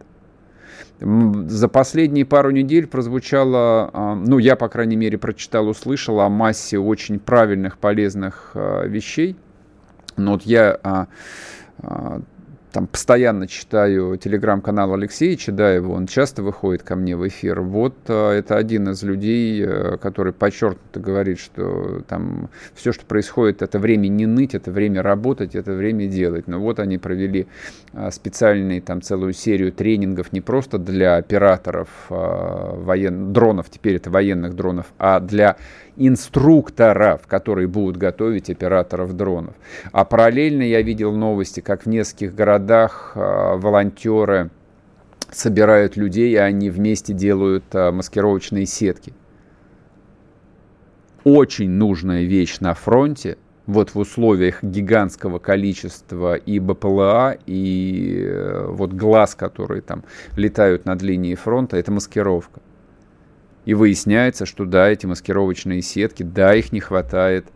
За 0.99 1.67
последние 1.67 2.25
пару 2.25 2.51
недель 2.51 2.85
прозвучало, 2.85 3.89
а, 3.91 4.15
ну, 4.15 4.37
я, 4.37 4.55
по 4.55 4.69
крайней 4.69 4.95
мере, 4.95 5.17
прочитал, 5.17 5.67
услышал 5.67 6.19
о 6.19 6.29
массе 6.29 6.77
очень 6.77 7.19
правильных, 7.19 7.79
полезных 7.79 8.51
а, 8.53 8.85
вещей. 8.85 9.35
Но 10.17 10.33
вот 10.33 10.43
я 10.43 10.79
а, 10.83 11.07
там 12.71 12.87
постоянно 12.87 13.47
читаю 13.47 14.17
телеграм-канал 14.17 14.93
Алексея 14.93 15.35
Чедаева, 15.35 15.91
он 15.91 16.07
часто 16.07 16.41
выходит 16.41 16.83
ко 16.83 16.95
мне 16.95 17.15
в 17.15 17.27
эфир. 17.27 17.61
Вот 17.61 17.95
э, 18.07 18.29
это 18.31 18.55
один 18.55 18.89
из 18.89 19.03
людей, 19.03 19.63
э, 19.63 19.97
который 19.97 20.33
подчеркнуто 20.33 20.99
говорит, 20.99 21.39
что 21.39 22.01
там 22.07 22.49
все, 22.73 22.93
что 22.93 23.05
происходит, 23.05 23.61
это 23.61 23.77
время 23.79 24.07
не 24.07 24.25
ныть, 24.25 24.55
это 24.55 24.71
время 24.71 25.01
работать, 25.01 25.55
это 25.55 25.73
время 25.73 26.07
делать. 26.07 26.47
Но 26.47 26.59
вот 26.59 26.79
они 26.79 26.97
провели 26.97 27.47
э, 27.93 28.09
специальные 28.11 28.81
там 28.81 29.01
целую 29.01 29.33
серию 29.33 29.71
тренингов 29.71 30.31
не 30.31 30.41
просто 30.41 30.77
для 30.77 31.17
операторов 31.17 31.89
воен... 32.09 33.33
дронов, 33.33 33.69
теперь 33.69 33.95
это 33.95 34.09
военных 34.09 34.55
дронов, 34.55 34.85
а 34.97 35.19
для 35.19 35.57
инструкторов, 35.97 37.27
которые 37.27 37.67
будут 37.67 37.97
готовить 37.97 38.49
операторов 38.49 39.15
дронов. 39.15 39.55
А 39.91 40.05
параллельно 40.05 40.63
я 40.63 40.81
видел 40.81 41.13
новости, 41.13 41.59
как 41.59 41.83
в 41.83 41.89
нескольких 41.89 42.33
городах 42.33 43.13
э, 43.15 43.19
волонтеры 43.57 44.49
собирают 45.31 45.97
людей, 45.97 46.33
и 46.33 46.37
они 46.37 46.69
вместе 46.69 47.13
делают 47.13 47.63
э, 47.73 47.91
маскировочные 47.91 48.65
сетки. 48.65 49.13
Очень 51.23 51.69
нужная 51.69 52.23
вещь 52.23 52.59
на 52.59 52.73
фронте, 52.73 53.37
вот 53.67 53.91
в 53.91 53.99
условиях 53.99 54.63
гигантского 54.63 55.39
количества 55.39 56.35
и 56.35 56.59
БПЛА, 56.59 57.37
и 57.45 58.25
э, 58.27 58.65
вот 58.69 58.93
глаз, 58.93 59.35
которые 59.35 59.81
там 59.81 60.03
летают 60.35 60.85
над 60.85 61.01
линией 61.01 61.35
фронта, 61.35 61.77
это 61.77 61.91
маскировка. 61.91 62.61
И 63.65 63.73
выясняется, 63.73 64.45
что 64.45 64.65
да, 64.65 64.89
эти 64.89 65.05
маскировочные 65.05 65.81
сетки, 65.81 66.23
да, 66.23 66.55
их 66.55 66.71
не 66.71 66.79
хватает, 66.79 67.47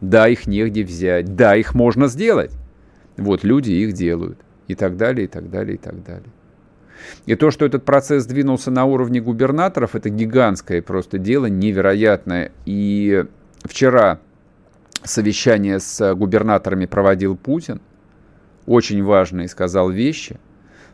да, 0.00 0.28
их 0.28 0.46
негде 0.46 0.82
взять, 0.82 1.36
да, 1.36 1.54
их 1.56 1.74
можно 1.74 2.08
сделать. 2.08 2.52
Вот 3.16 3.44
люди 3.44 3.70
их 3.70 3.92
делают. 3.92 4.38
И 4.66 4.74
так 4.74 4.96
далее, 4.96 5.26
и 5.26 5.28
так 5.28 5.50
далее, 5.50 5.74
и 5.74 5.78
так 5.78 6.02
далее. 6.02 6.30
И 7.26 7.34
то, 7.34 7.50
что 7.50 7.66
этот 7.66 7.84
процесс 7.84 8.24
двинулся 8.24 8.70
на 8.70 8.86
уровне 8.86 9.20
губернаторов, 9.20 9.94
это 9.94 10.08
гигантское 10.08 10.80
просто 10.80 11.18
дело, 11.18 11.46
невероятное. 11.46 12.50
И 12.64 13.26
вчера 13.62 14.20
совещание 15.02 15.80
с 15.80 16.14
губернаторами 16.14 16.86
проводил 16.86 17.36
Путин, 17.36 17.82
очень 18.66 19.04
важные 19.04 19.48
сказал 19.48 19.90
вещи. 19.90 20.40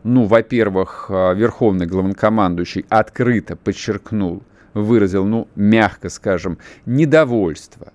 Ну, 0.02 0.24
во-первых, 0.24 1.06
верховный 1.08 1.86
главнокомандующий 1.86 2.86
открыто 2.88 3.54
подчеркнул, 3.54 4.42
выразил, 4.74 5.24
ну, 5.24 5.48
мягко 5.56 6.08
скажем, 6.08 6.58
недовольство 6.86 7.92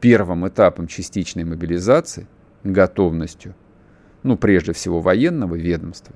первым 0.00 0.46
этапом 0.46 0.86
частичной 0.86 1.44
мобилизации, 1.44 2.26
готовностью, 2.62 3.54
ну, 4.22 4.36
прежде 4.36 4.72
всего, 4.72 5.00
военного 5.00 5.54
ведомства, 5.54 6.14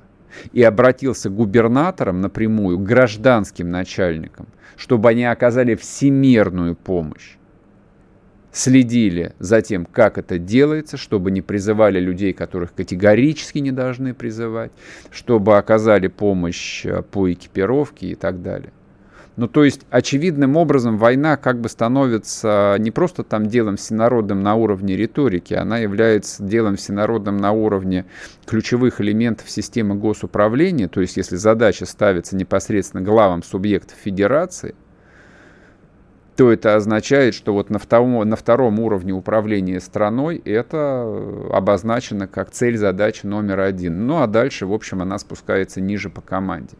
и 0.52 0.62
обратился 0.62 1.30
к 1.30 1.34
губернаторам 1.34 2.20
напрямую, 2.20 2.78
гражданским 2.78 3.70
начальникам, 3.70 4.46
чтобы 4.76 5.08
они 5.08 5.24
оказали 5.24 5.74
всемерную 5.74 6.76
помощь 6.76 7.38
следили 8.58 9.32
за 9.38 9.62
тем, 9.62 9.86
как 9.86 10.18
это 10.18 10.38
делается, 10.38 10.96
чтобы 10.96 11.30
не 11.30 11.42
призывали 11.42 12.00
людей, 12.00 12.32
которых 12.32 12.74
категорически 12.74 13.58
не 13.58 13.72
должны 13.72 14.14
призывать, 14.14 14.72
чтобы 15.10 15.56
оказали 15.56 16.08
помощь 16.08 16.84
э, 16.84 17.02
по 17.02 17.32
экипировке 17.32 18.08
и 18.08 18.14
так 18.14 18.42
далее. 18.42 18.72
Ну, 19.38 19.46
то 19.46 19.62
есть, 19.62 19.82
очевидным 19.90 20.56
образом, 20.56 20.98
война 20.98 21.36
как 21.36 21.60
бы 21.60 21.68
становится 21.68 22.74
не 22.80 22.90
просто 22.90 23.22
там 23.22 23.46
делом 23.46 23.76
всенародным 23.76 24.42
на 24.42 24.56
уровне 24.56 24.96
риторики, 24.96 25.54
она 25.54 25.78
является 25.78 26.42
делом 26.42 26.74
всенародным 26.74 27.36
на 27.36 27.52
уровне 27.52 28.04
ключевых 28.46 29.00
элементов 29.00 29.48
системы 29.48 29.94
госуправления, 29.94 30.88
то 30.88 31.00
есть, 31.00 31.16
если 31.16 31.36
задача 31.36 31.86
ставится 31.86 32.34
непосредственно 32.34 33.00
главам 33.00 33.44
субъектов 33.44 33.96
федерации, 33.96 34.74
то 36.36 36.50
это 36.50 36.74
означает, 36.74 37.32
что 37.32 37.52
вот 37.52 37.70
на 37.70 37.78
втором, 37.78 38.28
на 38.28 38.34
втором 38.34 38.80
уровне 38.80 39.12
управления 39.12 39.78
страной 39.78 40.42
это 40.44 41.02
обозначено 41.52 42.26
как 42.26 42.50
цель 42.50 42.76
задачи 42.76 43.24
номер 43.24 43.60
один. 43.60 44.08
Ну 44.08 44.20
а 44.20 44.26
дальше, 44.26 44.66
в 44.66 44.72
общем, 44.72 45.00
она 45.00 45.16
спускается 45.20 45.80
ниже 45.80 46.10
по 46.10 46.22
команде. 46.22 46.74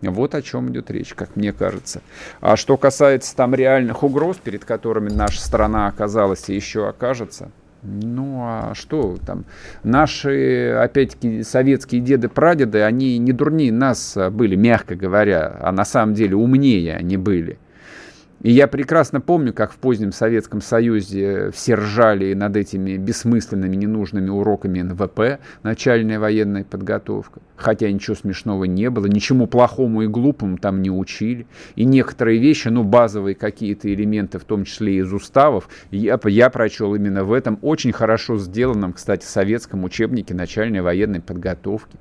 Вот 0.00 0.34
о 0.34 0.42
чем 0.42 0.70
идет 0.70 0.90
речь, 0.90 1.14
как 1.14 1.34
мне 1.34 1.52
кажется. 1.52 2.02
А 2.40 2.56
что 2.56 2.76
касается 2.76 3.34
там 3.34 3.54
реальных 3.54 4.02
угроз, 4.02 4.36
перед 4.36 4.64
которыми 4.64 5.10
наша 5.10 5.40
страна 5.40 5.88
оказалась 5.88 6.48
и 6.48 6.54
еще 6.54 6.88
окажется, 6.88 7.50
ну 7.82 8.40
а 8.42 8.72
что 8.74 9.16
там? 9.24 9.44
Наши, 9.82 10.70
опять-таки, 10.70 11.42
советские 11.42 12.00
деды-прадеды, 12.00 12.82
они 12.82 13.18
не 13.18 13.32
дурнее 13.32 13.72
нас 13.72 14.16
были, 14.30 14.56
мягко 14.56 14.94
говоря, 14.94 15.56
а 15.60 15.72
на 15.72 15.84
самом 15.84 16.14
деле 16.14 16.36
умнее 16.36 16.96
они 16.96 17.16
были. 17.16 17.58
И 18.40 18.52
я 18.52 18.68
прекрасно 18.68 19.20
помню, 19.20 19.52
как 19.52 19.72
в 19.72 19.76
позднем 19.78 20.12
Советском 20.12 20.60
Союзе 20.60 21.50
все 21.50 21.74
ржали 21.74 22.34
над 22.34 22.56
этими 22.56 22.96
бессмысленными, 22.96 23.74
ненужными 23.74 24.30
уроками 24.30 24.80
НВП, 24.80 25.40
начальная 25.64 26.20
военная 26.20 26.62
подготовка. 26.62 27.40
Хотя 27.56 27.90
ничего 27.90 28.14
смешного 28.14 28.64
не 28.64 28.90
было, 28.90 29.06
ничему 29.06 29.48
плохому 29.48 30.02
и 30.02 30.06
глупому 30.06 30.56
там 30.56 30.82
не 30.82 30.90
учили. 30.90 31.48
И 31.74 31.84
некоторые 31.84 32.38
вещи, 32.38 32.68
ну, 32.68 32.84
базовые 32.84 33.34
какие-то 33.34 33.92
элементы, 33.92 34.38
в 34.38 34.44
том 34.44 34.64
числе 34.64 34.98
из 34.98 35.12
уставов, 35.12 35.68
я, 35.90 36.20
я 36.24 36.50
прочел 36.50 36.94
именно 36.94 37.24
в 37.24 37.32
этом 37.32 37.58
очень 37.60 37.90
хорошо 37.90 38.36
сделанном, 38.38 38.92
кстати, 38.92 39.24
советском 39.24 39.82
учебнике 39.82 40.34
начальной 40.34 40.80
военной 40.80 41.20
подготовки. 41.20 41.98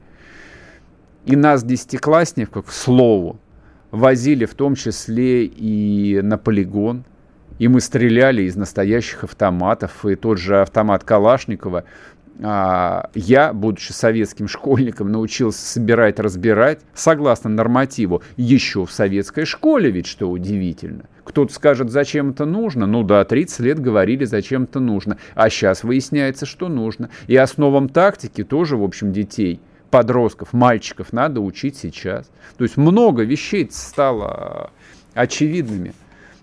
И 1.26 1.36
нас, 1.36 1.64
десятиклассников, 1.64 2.68
к 2.68 2.72
слову, 2.72 3.40
возили 3.92 4.46
в 4.46 4.54
том 4.54 4.76
числе 4.76 5.46
и 5.46 6.22
на 6.22 6.38
полигон. 6.38 7.04
И 7.60 7.68
мы 7.68 7.82
стреляли 7.82 8.44
из 8.44 8.56
настоящих 8.56 9.24
автоматов. 9.24 10.06
И 10.06 10.16
тот 10.16 10.38
же 10.38 10.62
автомат 10.62 11.04
Калашникова 11.04 11.86
а, 12.44 13.10
я, 13.16 13.52
будучи 13.52 13.92
советским 13.92 14.48
школьником, 14.48 15.12
научился 15.12 15.66
собирать, 15.66 16.20
разбирать, 16.20 16.82
согласно 16.94 17.50
нормативу, 17.50 18.22
еще 18.36 18.86
в 18.86 18.92
советской 18.92 19.46
школе, 19.46 19.90
ведь 19.90 20.06
что 20.06 20.30
удивительно. 20.30 21.06
Кто-то 21.24 21.52
скажет, 21.54 21.90
зачем 21.90 22.32
это 22.32 22.46
нужно? 22.46 22.86
Ну 22.86 23.04
да, 23.04 23.26
30 23.26 23.60
лет 23.62 23.80
говорили, 23.80 24.24
зачем 24.26 24.64
это 24.64 24.80
нужно. 24.80 25.18
А 25.36 25.50
сейчас 25.50 25.84
выясняется, 25.84 26.46
что 26.46 26.70
нужно. 26.70 27.10
И 27.28 27.36
основам 27.36 27.90
тактики 27.90 28.44
тоже, 28.44 28.78
в 28.78 28.84
общем, 28.84 29.12
детей 29.12 29.60
подростков, 29.90 30.54
мальчиков 30.54 31.14
надо 31.14 31.42
учить 31.42 31.78
сейчас. 31.78 32.30
То 32.58 32.64
есть 32.64 32.78
много 32.78 33.24
вещей 33.24 33.68
стало 33.72 34.72
очевидными. 35.14 35.94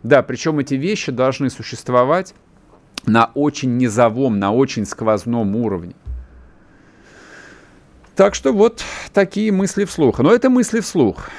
Да, 0.02 0.22
причем 0.22 0.58
эти 0.58 0.74
вещи 0.74 1.12
должны 1.12 1.50
существовать 1.50 2.34
на 3.06 3.30
очень 3.34 3.76
низовом, 3.76 4.38
на 4.38 4.52
очень 4.52 4.86
сквозном 4.86 5.56
уровне. 5.56 5.94
Так 8.16 8.34
что 8.34 8.52
вот 8.52 8.82
такие 9.12 9.50
мысли 9.50 9.84
вслух. 9.84 10.20
Но 10.20 10.32
это 10.32 10.48
мысли 10.48 10.80
вслух. 10.80 11.30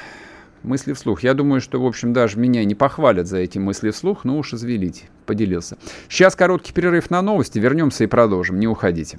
Мысли 0.62 0.92
вслух. 0.92 1.22
Я 1.22 1.32
думаю, 1.34 1.60
что, 1.60 1.80
в 1.80 1.86
общем, 1.86 2.12
даже 2.12 2.38
меня 2.38 2.64
не 2.64 2.74
похвалят 2.74 3.26
за 3.26 3.38
эти 3.38 3.58
мысли 3.58 3.90
вслух, 3.90 4.24
но 4.24 4.36
уж 4.36 4.52
извелите, 4.52 5.04
поделился. 5.24 5.78
Сейчас 6.08 6.34
короткий 6.34 6.72
перерыв 6.72 7.08
на 7.08 7.22
новости, 7.22 7.58
вернемся 7.58 8.04
и 8.04 8.08
продолжим. 8.08 8.58
Не 8.58 8.66
уходите. 8.66 9.18